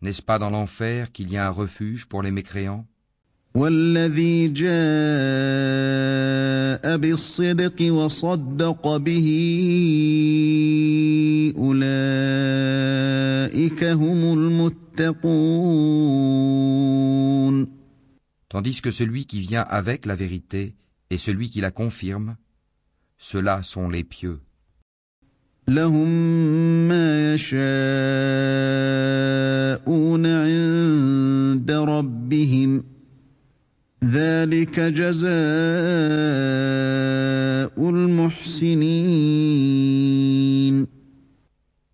N'est-ce 0.02 0.22
pas 0.22 0.38
dans 0.38 0.50
l'enfer 0.50 1.10
qu'il 1.12 1.30
y 1.32 1.36
a 1.36 1.46
un 1.46 1.50
refuge 1.50 2.06
pour 2.06 2.22
les 2.22 2.30
mécréants 2.30 2.86
والذي 3.54 4.48
جاء 4.48 4.68
بالصدق 6.96 7.92
وصدق 7.92 8.96
به 8.96 9.28
أولئك 11.58 11.84
هم 13.84 14.32
المتقون 14.32 15.78
Tandis 18.50 18.80
que 18.80 18.90
celui 18.90 19.26
qui 19.26 19.40
vient 19.40 19.66
avec 19.68 20.06
la 20.06 20.14
vérité 20.14 20.74
et 21.10 21.18
celui 21.18 21.50
qui 21.50 21.60
la 21.60 21.70
confirme, 21.70 22.36
ceux-là 23.18 23.62
sont 23.62 23.90
les 23.90 24.04
pieux. 24.04 24.40
لهم 25.68 26.08
ما 26.88 27.34
يشاءون 27.34 27.58
عند 30.26 31.70
ربهم 31.70 32.84
ذلك 34.04 34.80
جزاء 34.80 35.28
المحسنين 37.90 39.18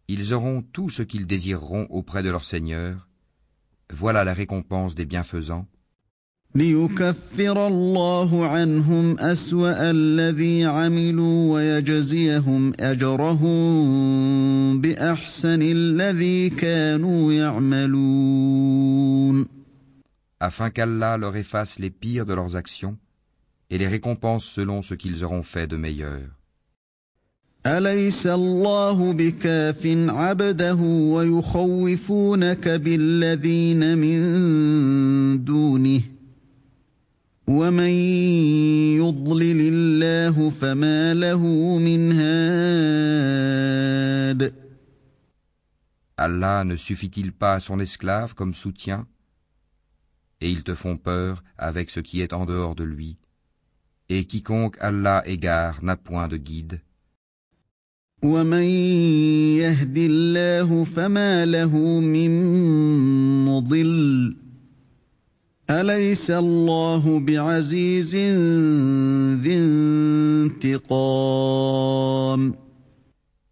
Ils 0.07 0.33
auront 0.35 0.63
tout 0.63 0.91
ce 0.91 1.03
qu'ils 1.03 1.27
désireront 1.27 1.87
auprès 1.91 2.23
de 2.23 2.31
leur 2.31 2.45
Seigneur. 2.45 3.09
Voilà 3.91 4.23
la 4.23 4.35
récompense 4.35 4.95
des 4.95 5.07
bienfaisants. 5.07 5.67
ليكفر 6.56 7.68
الله 7.68 8.46
عنهم 8.46 9.20
أسوأ 9.20 9.92
الذي 9.92 10.66
عملوا 10.66 11.54
ويجزيهم 11.54 12.72
أجرهم 12.80 14.82
بأحسن 14.82 15.62
الذي 15.62 16.50
كانوا 16.50 17.34
يعملون 17.34 18.80
afin 20.42 20.70
qu'Allah 20.70 21.18
leur 21.18 21.36
efface 21.36 21.80
les 21.80 21.90
pires 21.90 22.26
de 22.26 22.34
leurs 22.34 22.56
actions 22.56 22.98
et 23.70 23.78
les 23.78 23.88
récompense 23.88 24.46
selon 24.46 24.82
ce 24.82 24.94
qu'ils 24.96 25.24
auront 25.24 25.44
fait 25.44 25.68
de 25.68 25.76
meilleur. 25.76 26.22
أليس 27.66 28.28
الله 28.28 29.14
بكاف 29.14 29.88
عبده 30.10 30.76
ويخوفونك 31.14 32.68
بالذين 32.68 33.98
من 33.98 35.46
دونه 35.46 36.02
ومن 37.49 37.91
يضلل 38.99 39.61
الله 39.73 40.51
فما 40.51 41.15
له 41.15 41.79
من 41.79 42.13
هاد 42.13 43.55
Allah 46.17 46.63
ne 46.65 46.77
suffit-il 46.77 47.33
pas 47.33 47.55
à 47.55 47.61
son 47.61 47.81
esclave 47.81 48.35
comme 48.35 48.55
soutien 48.55 49.07
et 50.41 50.51
ils 50.51 50.63
te 50.63 50.75
font 50.75 50.97
peur 50.97 51.43
avec 51.59 51.91
ce 51.91 52.01
qui 52.01 52.21
est 52.21 52.33
en 52.33 52.45
dehors 52.45 52.75
de 52.75 52.85
lui. 52.85 53.17
Et 54.09 54.27
quiconque 54.27 54.77
Allah 54.81 55.23
égare 55.27 55.83
n'a 55.83 55.97
point 55.97 56.29
de 56.29 56.37
guide. 56.37 56.81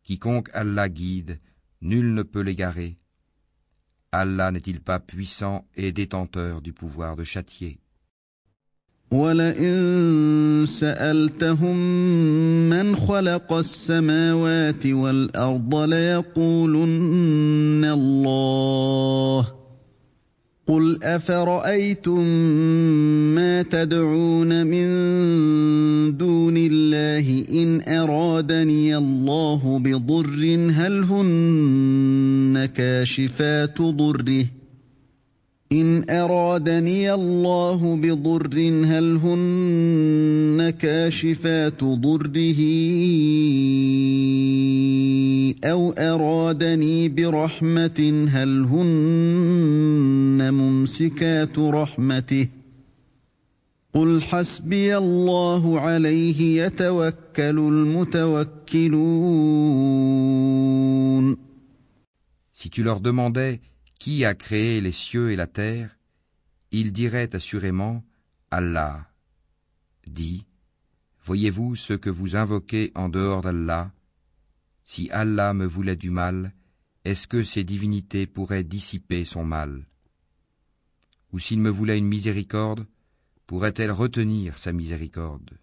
Quiconque 0.03 0.49
Allah 0.53 0.89
guide, 0.89 1.39
nul 1.81 2.13
ne 2.15 2.23
peut 2.23 2.41
l'égarer. 2.41 2.97
Allah 4.11 4.51
n'est-il 4.51 4.79
pas 4.79 4.99
puissant 4.99 5.65
et 5.75 5.91
détenteur 5.91 6.61
du 6.61 6.73
pouvoir 6.73 7.15
de 7.15 7.23
châtier 7.23 7.79
ولئن 9.11 10.65
سألتهم 10.67 11.75
من 12.69 12.95
خلق 12.95 13.53
السماوات 13.53 14.85
والأرض 14.85 15.75
ليقولن 15.75 17.85
الله 17.85 19.56
قل 20.67 21.03
أفرأيتم 21.03 22.23
ما 23.35 23.61
تدعون 23.61 24.67
من 24.67 24.87
دون 26.17 26.53
الله 26.57 27.45
إن 27.49 27.81
أرادني 27.87 28.97
الله 28.97 29.79
بضر 29.79 30.69
هل 30.71 31.03
هن 31.03 32.69
كاشفات 32.75 33.81
ضره 33.81 34.45
إن 35.71 36.09
أرادني 36.09 37.13
الله 37.13 37.95
بضر 37.97 38.57
هل 38.85 39.15
هن 39.15 40.69
كاشفات 40.69 41.83
ضره؟ 41.83 42.61
أو 45.63 45.91
أرادني 45.91 47.09
برحمة 47.09 48.27
هل 48.31 48.63
هن 48.63 50.53
ممسكات 50.53 51.59
رحمته؟ 51.59 52.47
قل 53.93 54.21
حسبي 54.21 54.97
الله 54.97 55.79
عليه 55.79 56.63
يتوكل 56.65 57.59
المتوكلون. 57.59 58.97
Si 62.53 62.69
tu 62.69 62.81
leur 62.83 62.99
demandais 62.99 63.59
Qui 63.99 64.25
a 64.25 64.35
créé 64.35 64.81
les 64.81 64.91
cieux 64.91 65.31
et 65.31 65.35
la 65.35 65.47
terre? 65.47 65.97
Il 66.71 66.91
dirait 66.91 67.35
assurément 67.35 68.03
Allah. 68.51 69.09
Dit 70.05 70.45
Voyez-vous 71.23 71.75
ce 71.75 71.93
que 71.93 72.09
vous 72.09 72.35
invoquez 72.35 72.91
en 72.95 73.09
dehors 73.09 73.41
d'Allah? 73.41 73.91
Si 74.85 75.09
Allah 75.11 75.53
me 75.53 75.65
voulait 75.65 75.95
du 75.95 76.09
mal, 76.09 76.53
est-ce 77.03 77.27
que 77.27 77.43
ces 77.43 77.63
divinités 77.63 78.27
pourraient 78.27 78.63
dissiper 78.63 79.25
son 79.25 79.43
mal? 79.45 79.85
Ou 81.31 81.39
s'il 81.39 81.59
me 81.59 81.69
voulait 81.69 81.97
une 81.97 82.07
miséricorde, 82.07 82.85
pourrait-elle 83.45 83.91
retenir 83.91 84.57
sa 84.57 84.73
miséricorde? 84.73 85.57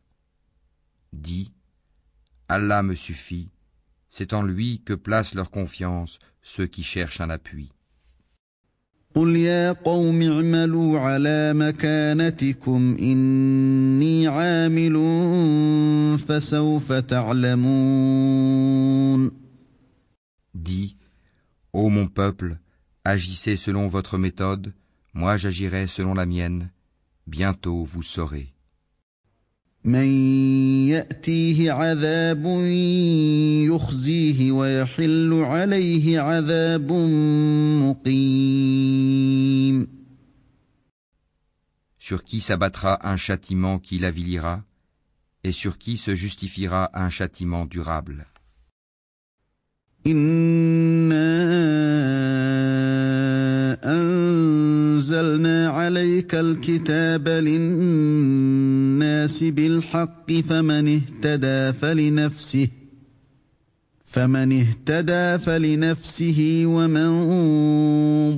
Dit 1.12 1.52
Allah 2.48 2.82
me 2.82 2.94
suffit, 2.94 3.50
c'est 4.10 4.32
en 4.32 4.42
lui 4.42 4.82
que 4.84 4.94
placent 4.94 5.34
leur 5.34 5.50
confiance 5.50 6.18
ceux 6.42 6.66
qui 6.66 6.82
cherchent 6.82 7.20
un 7.20 7.30
appui. 7.30 7.73
قل 9.19 9.35
يا 9.35 9.71
قوم 9.71 10.21
اعملوا 10.21 10.99
على 10.99 11.53
مكانتكم 11.53 12.95
إني 12.99 14.27
عامل 14.27 14.95
فسوف 16.17 16.91
تعلمون 16.93 18.19
Dis, 20.55 20.95
ô 21.73 21.89
mon 21.89 22.07
peuple, 22.07 22.57
agissez 23.05 23.57
selon 23.57 23.87
votre 23.87 24.17
méthode, 24.17 24.73
moi 25.13 25.37
j'agirai 25.37 25.87
selon 25.87 26.13
la 26.13 26.25
mienne, 26.25 26.69
bientôt 27.27 27.83
vous 27.83 28.03
saurez. 28.03 28.52
من 29.83 30.07
يأتيه 30.87 31.71
عذاب 31.71 32.45
يخزيه 33.65 34.51
ويحل 34.51 35.33
عليه 35.33 36.19
عذاب 36.19 36.91
مقيم 37.83 39.19
Sur 41.99 42.23
qui 42.23 42.39
s'abattra 42.39 43.07
un 43.07 43.17
châtiment 43.17 43.77
qui 43.77 43.99
l'avilira, 43.99 44.63
et 45.43 45.51
sur 45.51 45.77
qui 45.77 45.97
se 45.97 46.15
justifiera 46.15 46.89
un 46.93 47.09
châtiment 47.09 47.65
durable. 47.65 48.25
أنزلنا 55.34 55.68
عليك 55.68 56.34
الكتاب 56.34 57.28
للناس 57.28 58.64
بالحق 59.44 60.32
فمن 60.32 60.88
اهتدى 60.88 61.72
فلنفسه 61.72 62.68
فمن 64.04 64.52
اهتدى 64.52 65.38
فلنفسه 65.38 66.62
ومن 66.66 67.10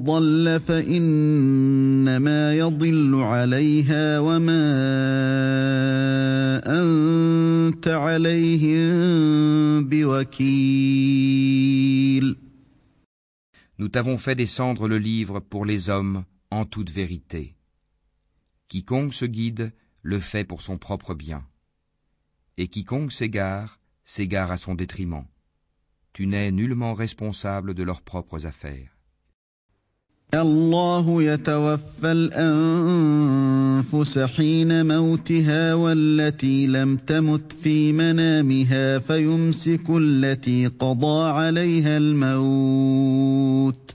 ضل 0.04 0.60
فإنما 0.60 2.54
يضل 2.54 3.14
عليها 3.14 4.18
وما 4.18 4.66
أنت 6.66 7.88
عليهم 7.88 8.88
بوكيل. 9.88 11.36
Nous 13.78 13.90
t'avons 13.90 14.16
fait 14.16 14.34
descendre 14.34 14.88
le 14.88 14.96
livre 14.96 15.40
pour 15.40 15.66
les 15.66 15.90
hommes. 15.90 16.24
en 16.55 16.65
toute 16.65 16.89
vérité. 16.89 17.55
Quiconque 18.67 19.13
se 19.13 19.25
guide 19.25 19.73
le 20.01 20.19
fait 20.19 20.43
pour 20.43 20.61
son 20.61 20.77
propre 20.77 21.13
bien. 21.13 21.45
Et 22.57 22.67
quiconque 22.67 23.11
s'égare, 23.11 23.79
s'égare 24.05 24.51
à 24.51 24.57
son 24.57 24.75
détriment. 24.75 25.25
Tu 26.13 26.27
n'es 26.27 26.51
nullement 26.51 26.93
responsable 26.93 27.73
de 27.73 27.83
leurs 27.83 28.01
propres 28.01 28.45
affaires. 28.45 28.97
الله 30.33 31.23
يتوفى 31.23 32.11
الأنفس 32.11 34.19
حين 34.19 34.87
موتها 34.87 35.73
والتي 35.73 36.67
لم 36.67 36.97
تمت 36.97 37.53
في 37.53 37.93
منامها 37.93 38.99
فيمسك 38.99 39.89
التي 39.89 40.67
قضى 40.67 41.29
عليها 41.29 41.97
الموت 41.97 43.94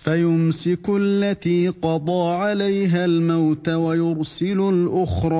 فيمسك 0.00 0.86
التي 0.88 1.68
قضى 1.68 2.32
عليها 2.32 3.04
الموت 3.04 3.68
ويرسل 3.68 4.60
الأخرى 4.60 5.36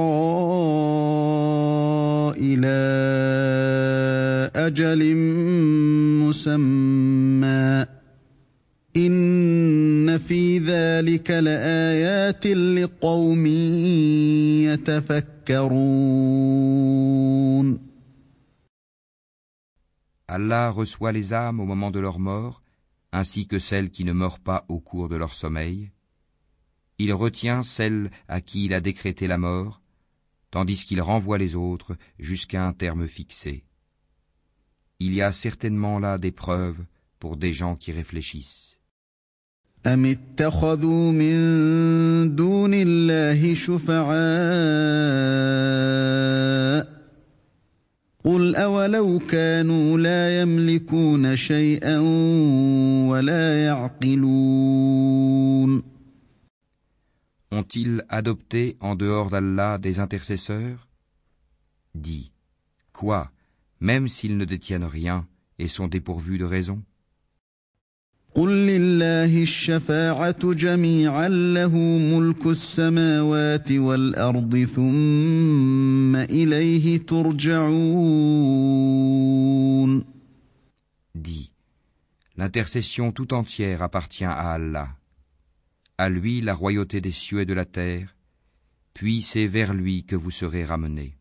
إلى 2.37 2.81
أجل 4.57 5.17
مسمى. 6.21 7.87
إن 8.97 10.19
في 10.19 10.59
ذلك 10.59 11.31
لآيات 11.31 12.47
لقوم 12.47 13.47
يتفكرون. 14.67 15.71
Allah 20.29 20.71
reçoit 20.71 21.13
les 21.13 21.33
âmes 21.33 21.61
au 21.61 21.65
moment 21.65 21.91
de 21.91 21.99
leur 21.99 22.19
mort, 22.19 22.63
ainsi 23.12 23.48
que 23.48 23.60
celles 23.60 23.92
qui 23.92 24.04
ne 24.04 24.14
meurent 24.14 24.40
pas 24.40 24.66
au 24.68 24.80
cours 24.80 25.10
de 25.10 25.16
leur 25.16 25.34
sommeil. 25.34 25.92
Il 26.98 27.14
retient 27.14 27.64
celles 27.64 28.12
à 28.28 28.42
qui 28.42 28.66
il 28.66 28.74
a 28.74 28.82
décrété 28.82 29.28
la 29.28 29.38
mort, 29.38 29.82
tandis 30.52 30.86
qu'il 30.86 31.02
renvoie 31.02 31.38
les 31.38 31.56
autres 31.56 31.96
jusqu'à 32.20 32.66
un 32.66 32.74
terme 32.74 33.08
fixé. 33.08 33.66
Il 35.00 35.14
y 35.14 35.22
a 35.22 35.32
certainement 35.32 36.00
là 36.00 36.18
des 36.18 36.32
preuves 36.32 36.86
pour 37.20 37.38
des 37.38 37.54
gens 37.54 37.76
qui 37.76 37.92
réfléchissent. 37.92 38.76
أم 39.86 40.06
اتخذوا 40.06 41.12
من 41.12 42.36
دون 42.36 42.72
الله 42.74 43.54
شفعاء 43.54 44.16
قل 48.26 48.56
أولو 48.56 49.20
كانوا 49.20 49.98
لا 49.98 50.42
يملكون 50.42 51.36
شيئا 51.36 52.00
ولا 53.10 53.66
يعقلون 53.66 55.36
Ont-ils 57.52 58.04
adopté 58.10 58.76
en 58.82 58.96
dehors 58.96 59.30
d'Allah 59.30 59.78
des 59.78 60.00
intercesseurs 60.00 60.88
Dis, 61.94 62.32
quoi, 62.92 63.32
même 63.80 64.10
s'ils 64.10 64.38
ne 64.38 64.46
détiennent 64.46 64.84
rien 64.84 65.28
et 65.60 65.68
sont 65.68 65.88
dépourvus 65.88 66.38
de 66.38 66.46
raison 66.46 66.84
قل 68.36 68.50
لله 68.50 69.44
الشفاعة 69.44 70.54
جميعا 70.54 71.30
له 71.30 71.78
ملك 71.98 72.46
السماوات 72.46 73.72
والأرض 73.72 74.58
ثم 74.58 76.16
إليه 76.16 76.98
ترجعون 76.98 77.76
Dis, 81.16 81.52
l'intercession 82.36 83.14
tout 83.14 83.34
entière 83.34 83.82
appartient 83.82 84.26
à 84.26 84.52
Allah. 84.52 84.90
À 85.98 86.10
lui 86.10 86.42
la 86.42 86.54
royauté 86.54 87.00
des 87.00 87.14
cieux 87.14 87.40
et 87.40 87.46
de 87.46 87.54
la 87.54 87.64
terre, 87.64 88.18
puis 88.94 89.22
c'est 89.22 89.48
vers 89.48 89.74
lui 89.74 90.04
que 90.04 90.18
vous 90.18 90.32
serez 90.32 90.66
ramenés. 90.66 91.16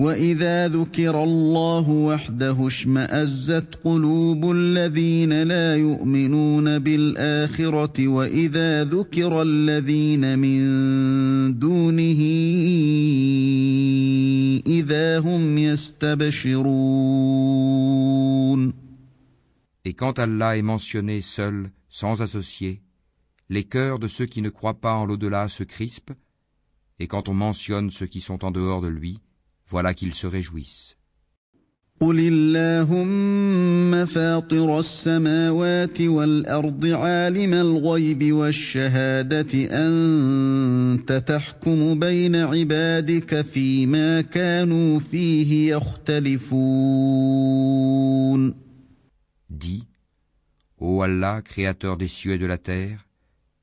وإذا 0.00 0.68
ذكر 0.68 1.24
الله 1.24 1.90
وحده 1.90 2.66
اشمأزت 2.66 3.74
قلوب 3.84 4.50
الذين 4.50 5.42
لا 5.42 5.76
يؤمنون 5.76 6.78
بالآخرة 6.78 8.08
وإذا 8.08 8.84
ذكر 8.84 9.42
الذين 9.42 10.38
من 10.38 10.60
دونه 11.58 12.20
إذا 14.66 15.18
هم 15.18 15.58
يستبشرون 15.58 16.70
Et 19.84 19.94
quand 19.94 20.18
Allah 20.18 20.56
est 20.58 20.62
mentionné 20.62 21.20
seul, 21.22 21.70
sans 21.88 22.22
associé, 22.22 22.82
les 23.48 23.64
cœurs 23.64 23.98
de 23.98 24.08
ceux 24.08 24.26
qui 24.26 24.40
ne 24.42 24.48
croient 24.48 24.80
pas 24.80 24.94
en 24.94 25.04
l'au-delà 25.04 25.48
se 25.48 25.64
crispent, 25.64 26.12
et 26.98 27.06
quand 27.06 27.28
on 27.28 27.34
mentionne 27.34 27.90
ceux 27.90 28.06
qui 28.06 28.20
sont 28.20 28.44
en 28.44 28.50
dehors 28.50 28.82
de 28.82 28.88
lui, 28.88 29.20
voilà 29.66 29.94
qu'ils 29.94 30.14
se 30.14 30.26
réjouissent. 30.26 30.96
قل 32.00 32.18
اللهم 32.18 34.04
فاطر 34.04 34.78
السماوات 34.78 36.00
والأرض 36.00 36.86
عالم 36.86 37.54
الغيب 37.54 38.32
والشهادة 38.32 39.68
أنت 39.70 41.12
تحكم 41.12 42.00
بين 42.00 42.36
عبادك 42.36 43.40
فيما 43.40 44.20
كانوا 44.20 44.98
فيه 44.98 45.74
يختلفون 45.76 47.00
Dis, 49.50 49.84
Ô 50.78 51.02
Allah, 51.02 51.42
créateur 51.42 51.98
des 51.98 52.08
cieux 52.08 52.32
et 52.32 52.38
de 52.38 52.46
la 52.46 52.56
terre, 52.56 53.06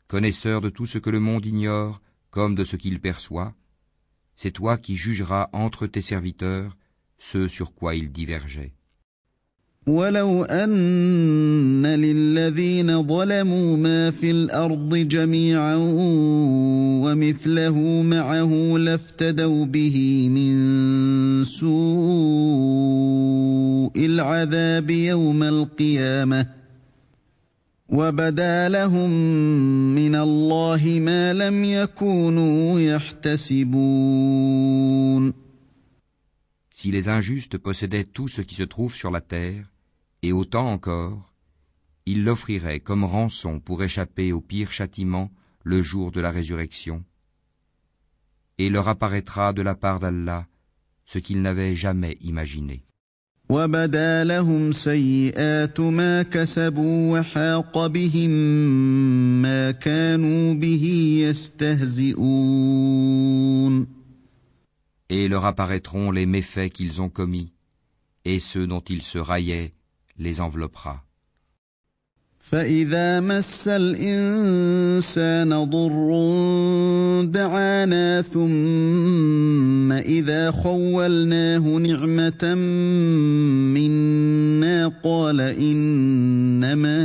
connaisseur 0.07 0.61
de 0.61 0.69
tout 0.69 0.85
ce 0.85 0.99
que 0.99 1.09
le 1.09 1.19
monde 1.19 1.45
ignore 1.45 2.01
comme 2.29 2.53
de 2.53 2.63
ce 2.65 2.75
qu'il 2.75 2.99
perçoit, 2.99 3.55
c'est 4.35 4.51
toi 4.51 4.77
qui 4.77 4.95
jugeras 4.97 5.49
entre 5.53 5.87
tes 5.87 6.01
serviteurs 6.01 6.77
ce 7.17 7.47
sur 7.47 7.73
quoi 7.73 7.95
ils 7.95 8.11
divergeaient. 8.11 8.73
ولو 9.87 10.43
أن 10.43 11.85
للذين 11.85 13.07
ظلموا 13.07 13.77
ما 13.77 14.11
في 14.11 14.31
الأرض 14.31 14.95
جميعا 14.95 15.75
ومثله 17.03 18.01
معه 18.01 18.77
لافتدوا 18.77 19.65
به 19.65 20.29
من 20.29 20.53
سوء 21.43 21.77
العذاب 24.05 24.89
يوم 24.89 25.43
القيامة 25.43 26.47
وبدا 27.91 28.69
لهم 28.69 29.09
من 29.95 30.15
الله 30.15 30.99
ما 30.99 31.33
لم 31.33 31.63
يكونوا 31.63 32.79
يحتسبون 32.79 33.87
Si 36.69 36.91
les 36.91 37.09
injustes 37.09 37.57
possédaient 37.57 38.03
tout 38.03 38.27
ce 38.27 38.41
qui 38.43 38.53
se 38.53 38.61
trouve 38.63 38.93
sur 38.93 39.09
la 39.09 39.21
terre, 39.21 39.65
et 40.21 40.31
autant 40.31 40.67
encore, 40.67 41.33
ils 42.05 42.23
l'offriraient 42.23 42.81
comme 42.81 43.03
rançon 43.03 43.59
pour 43.59 43.83
échapper 43.83 44.31
au 44.31 44.41
pire 44.41 44.71
châtiment 44.71 45.31
le 45.63 45.81
jour 45.81 46.11
de 46.11 46.21
la 46.21 46.29
résurrection, 46.29 47.03
et 48.59 48.69
leur 48.69 48.87
apparaîtra 48.89 49.53
de 49.53 49.63
la 49.63 49.73
part 49.73 49.99
d'Allah 49.99 50.45
ce 51.05 51.17
qu'ils 51.19 51.41
n'avaient 51.41 51.75
jamais 51.75 52.17
imaginé. 52.21 52.83
وبدا 53.51 54.23
لهم 54.23 54.71
سيئات 54.71 55.79
ما 55.79 56.23
كسبوا 56.23 57.19
وحاق 57.19 57.87
بهم 57.87 58.29
ما 59.41 59.71
كانوا 59.71 60.53
به 60.53 60.83
يستهزئون 61.29 62.27
Et 65.09 65.29
leur 65.29 65.45
apparaîtront 65.45 66.11
les 66.11 66.25
méfaits 66.25 66.69
qu'ils 66.69 67.01
ont 67.01 67.07
commis, 67.07 67.53
et 68.25 68.41
ceux 68.41 68.67
dont 68.67 68.81
ils 68.81 69.01
se 69.01 69.17
raillaient 69.17 69.71
les 70.17 70.41
enveloppera. 70.41 71.05
فإذا 72.42 73.20
مس 73.20 73.68
الإنسان 73.68 75.64
ضر 75.64 76.10
دعانا 77.24 78.22
ثم 78.22 79.92
إذا 79.92 80.50
خولناه 80.50 81.58
نعمة 81.58 82.54
منا 83.74 84.88
قال 84.88 85.40
إنما 85.40 86.98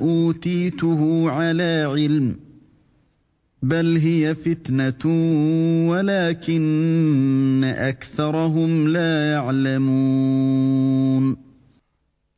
أوتيته 0.00 1.30
على 1.30 1.86
علم 1.92 2.36
بل 3.62 3.96
هي 3.96 4.34
فتنة 4.34 5.04
ولكن 5.90 7.64
أكثرهم 7.64 8.88
لا 8.88 9.32
يعلمون 9.32 10.66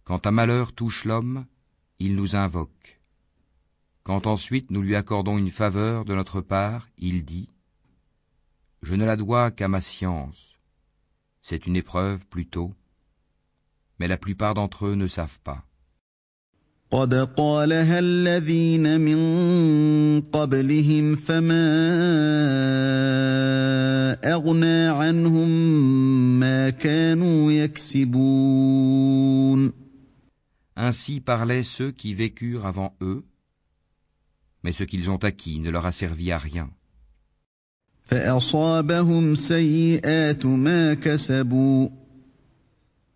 Quand 0.08 0.28
un 0.28 0.32
malheur 0.32 0.73
touche 0.73 1.06
l'homme, 1.06 1.45
il 1.99 2.15
nous 2.15 2.36
invoque. 2.36 3.02
Quand 4.04 4.28
ensuite 4.28 4.69
nous 4.71 4.82
lui 4.82 4.95
accordons 4.95 5.38
une 5.38 5.52
faveur 5.52 6.06
de 6.06 6.13
notre 6.13 6.41
part, 6.41 6.89
il 6.97 7.23
dit 7.23 7.49
Je 8.82 8.95
ne 8.95 9.06
la 9.06 9.15
dois 9.15 9.52
qu'à 9.52 9.67
ma 9.67 9.82
science. 9.82 10.60
C'est 11.41 11.67
une 11.67 11.76
épreuve 11.76 12.28
plutôt. 12.28 12.73
mais 13.99 14.08
la 14.08 14.17
plupart 14.17 14.54
d'entre 14.54 14.88
eux 14.88 14.95
ne 14.95 15.08
savent 15.08 15.39
pas. 15.43 15.63
قد 16.91 17.13
قالها 17.13 17.99
الذين 17.99 19.02
من 19.02 19.19
قبلهم 20.21 21.15
فما 21.15 21.73
أغنى 24.23 24.88
عنهم 24.88 25.49
ما 26.39 26.69
كانوا 26.69 27.52
يكسبون 27.52 28.63
Ainsi 30.78 31.19
parlaient 31.19 31.63
ceux 31.63 31.91
qui 31.91 32.13
vécurent 32.13 32.65
avant 32.65 32.95
eux, 33.02 33.23
mais 34.63 34.73
ce 34.73 34.84
qu'ils 34.84 35.10
ont 35.10 35.17
acquis 35.17 35.60
ne 35.60 35.69
leur 35.69 35.86
a 35.86 35.91
servi 35.91 36.32
à 36.32 36.38
rien. 36.38 36.69
فأصابهم 38.04 39.36
سيئات 39.36 40.45
ما 40.45 40.93
كسبوا 40.93 41.89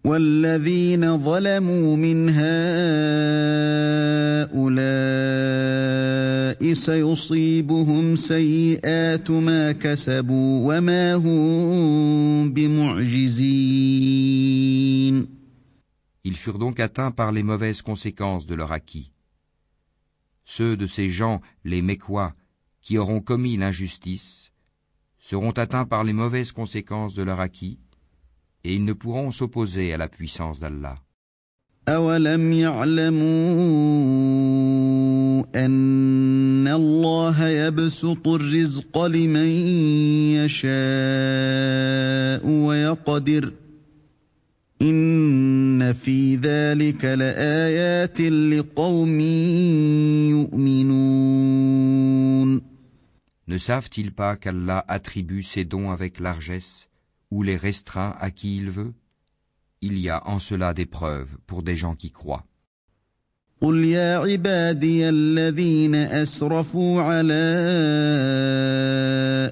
والذين 0.06 1.18
ظلموا 1.18 1.98
من 1.98 2.30
هؤلاء 2.30 2.48
سيصيبهم 6.74 8.16
سيئات 8.16 9.32
ما 9.32 9.72
كسبوا 9.72 10.78
وما 10.78 11.16
هم 11.16 12.54
بمعجزين 12.54 13.38
Ils 16.24 16.36
furent 16.36 16.60
donc 16.60 16.80
atteints 16.80 17.12
par 17.12 17.32
les 17.32 17.44
mauvaises 17.44 17.82
conséquences 17.82 18.46
de 18.48 18.56
leur 18.56 18.72
acquis. 18.72 19.14
Ceux 20.46 20.78
de 20.78 20.88
ces 20.88 21.10
gens, 21.10 21.42
les 21.64 21.82
Mécois, 21.82 22.34
qui 22.82 22.98
auront 22.98 23.22
commis 23.22 23.58
l'injustice, 23.58 24.52
seront 25.20 25.52
atteints 25.52 25.86
par 25.86 26.04
les 26.04 26.14
mauvaises 26.14 26.52
conséquences 26.52 27.14
de 27.14 27.24
leur 27.24 27.40
acquis, 27.40 27.80
et 28.64 28.74
ils 28.76 28.86
ne 28.86 28.94
pourront 28.94 29.32
s'opposer 29.32 29.94
à 29.94 29.98
la 29.98 30.08
puissance 30.08 30.60
d'Allah. 30.60 30.96
أولم 31.90 32.52
يعلموا 32.52 33.18
أن 35.56 36.68
الله 36.68 37.48
يبسط 37.48 38.28
الرزق 38.28 39.06
لمن 39.06 39.48
يشاء 40.36 40.68
ويقدر 42.48 43.54
إن 44.82 45.94
في 45.94 46.36
ذلك 46.36 47.06
لآيات 47.06 48.22
لقوم 48.22 49.20
يؤمنون 50.30 51.98
Ne 53.48 53.58
savent-ils 53.58 54.12
pas 54.12 54.36
qu'Allah 54.36 54.84
attribue 54.90 55.42
ses 55.42 55.64
dons 55.64 55.90
avec 55.92 56.20
largesse 56.20 56.90
ou 57.32 57.44
les 57.44 57.56
restreint 57.56 58.14
à 58.20 58.30
qui 58.30 58.58
il 58.58 58.70
veut 58.70 58.94
Il 59.82 59.98
y 59.98 60.10
a 60.10 60.28
en 60.28 60.38
cela 60.40 60.74
des 60.74 60.86
preuves 60.86 61.38
pour 61.48 61.64
des 61.64 61.78
gens 61.78 61.96
qui 61.96 62.12
croient. 62.12 62.46
قل 63.63 63.85
يا 63.85 64.19
عبادي 64.19 65.09
الذين 65.09 65.95
أسرفوا 65.95 67.03
على 67.03 67.47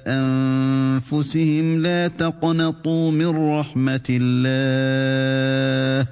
أنفسهم 0.07 1.81
لا 1.81 2.07
تقنطوا 2.07 3.11
من 3.11 3.27
رحمة 3.27 4.07
الله 4.09 6.07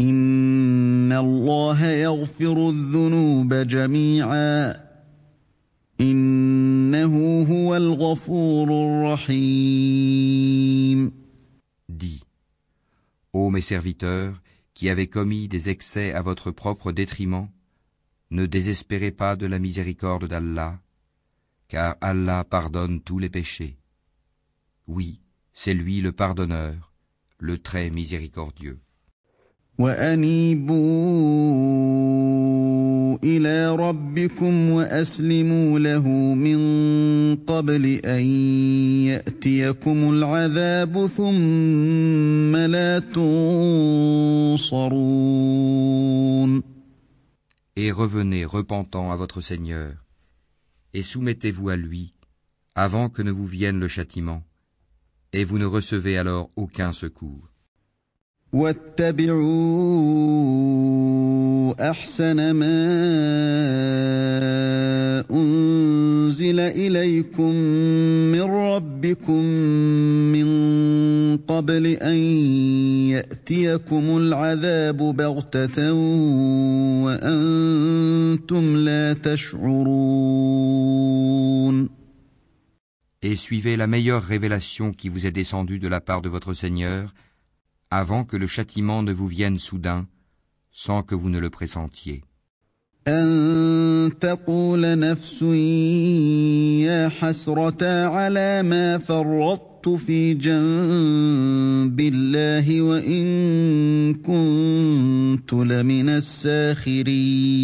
إن 0.00 1.12
الله 1.12 1.86
يغفر 1.86 2.68
الذنوب 2.68 3.54
جميعا 3.54 4.76
إنه 6.00 7.46
هو 7.50 7.76
الغفور 7.76 8.68
الرحيم. 9.14 10.26
Dis, 11.88 12.20
ô 13.32 13.50
mes 13.50 13.62
serviteurs, 13.62 14.34
qui 14.76 14.90
avez 14.90 15.06
commis 15.06 15.48
des 15.48 15.70
excès 15.70 16.12
à 16.12 16.20
votre 16.20 16.50
propre 16.50 16.92
détriment, 16.92 17.48
ne 18.30 18.44
désespérez 18.44 19.10
pas 19.10 19.34
de 19.34 19.46
la 19.46 19.58
miséricorde 19.58 20.26
d'Allah, 20.28 20.78
car 21.66 21.96
Allah 22.02 22.44
pardonne 22.44 23.00
tous 23.00 23.18
les 23.18 23.30
péchés. 23.30 23.78
Oui, 24.86 25.22
c'est 25.54 25.72
lui 25.72 26.02
le 26.02 26.12
pardonneur, 26.12 26.92
le 27.38 27.56
très 27.56 27.88
miséricordieux. 27.88 28.78
وأنيبوا 33.15 33.17
إلى 33.23 33.75
ربكم 33.75 34.69
وأسلموا 34.69 35.79
له 35.79 36.07
من 36.35 36.59
قبل 37.35 37.85
أن 38.05 38.21
يأتيكم 39.07 40.09
العذاب 40.13 41.05
ثم 41.07 42.55
لا 42.55 42.99
تنصرون 44.59 44.91
Et 47.77 47.89
revenez 47.91 48.43
repentant 48.45 49.11
à 49.11 49.15
votre 49.15 49.39
Seigneur, 49.39 49.93
et 50.93 51.03
soumettez-vous 51.03 51.69
à 51.69 51.77
lui, 51.77 52.13
avant 52.75 53.07
que 53.07 53.21
ne 53.21 53.31
vous 53.31 53.47
vienne 53.47 53.79
le 53.79 53.87
châtiment, 53.87 54.43
et 55.31 55.45
vous 55.45 55.57
ne 55.57 55.65
recevez 55.65 56.17
alors 56.17 56.49
aucun 56.57 56.91
secours. 56.91 57.47
واتبعوا 58.53 59.41
احسن 61.79 62.51
ما 62.51 62.81
انزل 65.31 66.59
اليكم 66.59 67.55
من 68.31 68.41
ربكم 68.41 69.43
من 70.35 70.47
قبل 71.37 71.87
ان 71.87 72.15
ياتيكم 73.13 74.17
العذاب 74.17 74.97
بغته 74.97 75.93
وانتم 77.03 78.75
لا 78.75 79.13
تشعرون 79.13 80.41
Et 83.23 83.35
suivez 83.35 83.77
la 83.77 83.85
meilleure 83.85 84.23
révélation 84.23 84.91
qui 84.93 85.07
vous 85.07 85.27
est 85.27 85.31
descendue 85.31 85.77
de 85.77 85.87
la 85.87 86.01
part 86.01 86.23
de 86.23 86.29
votre 86.29 86.53
Seigneur, 86.55 87.13
avant 87.91 88.23
que 88.23 88.35
le 88.35 88.47
châtiment 88.47 89.03
ne 89.03 89.13
vous 89.13 89.27
vienne 89.27 89.59
soudain, 89.59 90.07
sans 90.75 91.03
que 91.03 91.15
vous 91.15 91.29
ne 91.29 91.39
le 91.39 91.49
pressentiez. 91.49 92.23
أن 93.07 94.11
تقول 94.19 94.99
نفس 94.99 95.41
يا 96.85 97.09
حسرة 97.09 98.05
على 98.07 98.63
ما 98.63 98.97
فرطت 98.97 99.89
في 99.89 100.33
جنب 100.33 101.99
الله 101.99 102.81
وإن 102.81 104.13
كنت 104.13 105.53
لمن 105.53 106.09
الساخرين 106.09 107.61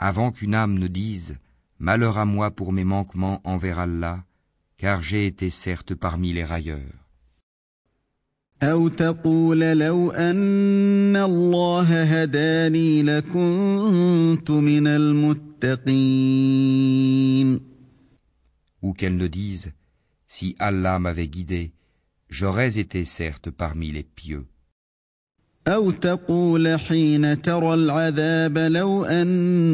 Avant 0.00 0.30
qu'une 0.30 0.54
âme 0.54 0.78
ne 0.78 0.86
dise 0.86 1.36
Malheur 1.80 2.18
à 2.18 2.24
moi 2.24 2.50
pour 2.50 2.72
mes 2.72 2.84
manquements 2.84 3.40
envers 3.44 3.78
Allah, 3.78 4.24
car 4.78 5.02
j'ai 5.02 5.26
été 5.26 5.50
certes 5.50 5.94
parmi 5.94 6.32
les 6.32 6.44
railleurs. 6.44 7.01
أو 8.63 8.87
تقول 8.87 9.59
لو 9.59 10.11
أن 10.11 11.15
الله 11.15 12.03
هداني 12.03 13.03
لكنت 13.03 14.51
من 14.51 14.87
المتقين 14.87 15.43
Ou 18.81 18.91
qu'elle 18.93 19.17
ne 19.17 19.27
dise 19.27 19.71
Si 20.27 20.55
Allah 20.59 20.97
m'avait 20.99 21.27
guidé, 21.27 21.71
j'aurais 22.29 22.79
été 22.79 23.05
certes 23.05 23.49
parmi 23.49 23.91
les 23.91 24.03
pieux. 24.03 24.45
أو 25.67 25.91
تقول 25.91 26.79
حين 26.79 27.41
ترى 27.41 27.73
العذاب 27.73 28.57
لو 28.57 29.03
أن 29.03 29.27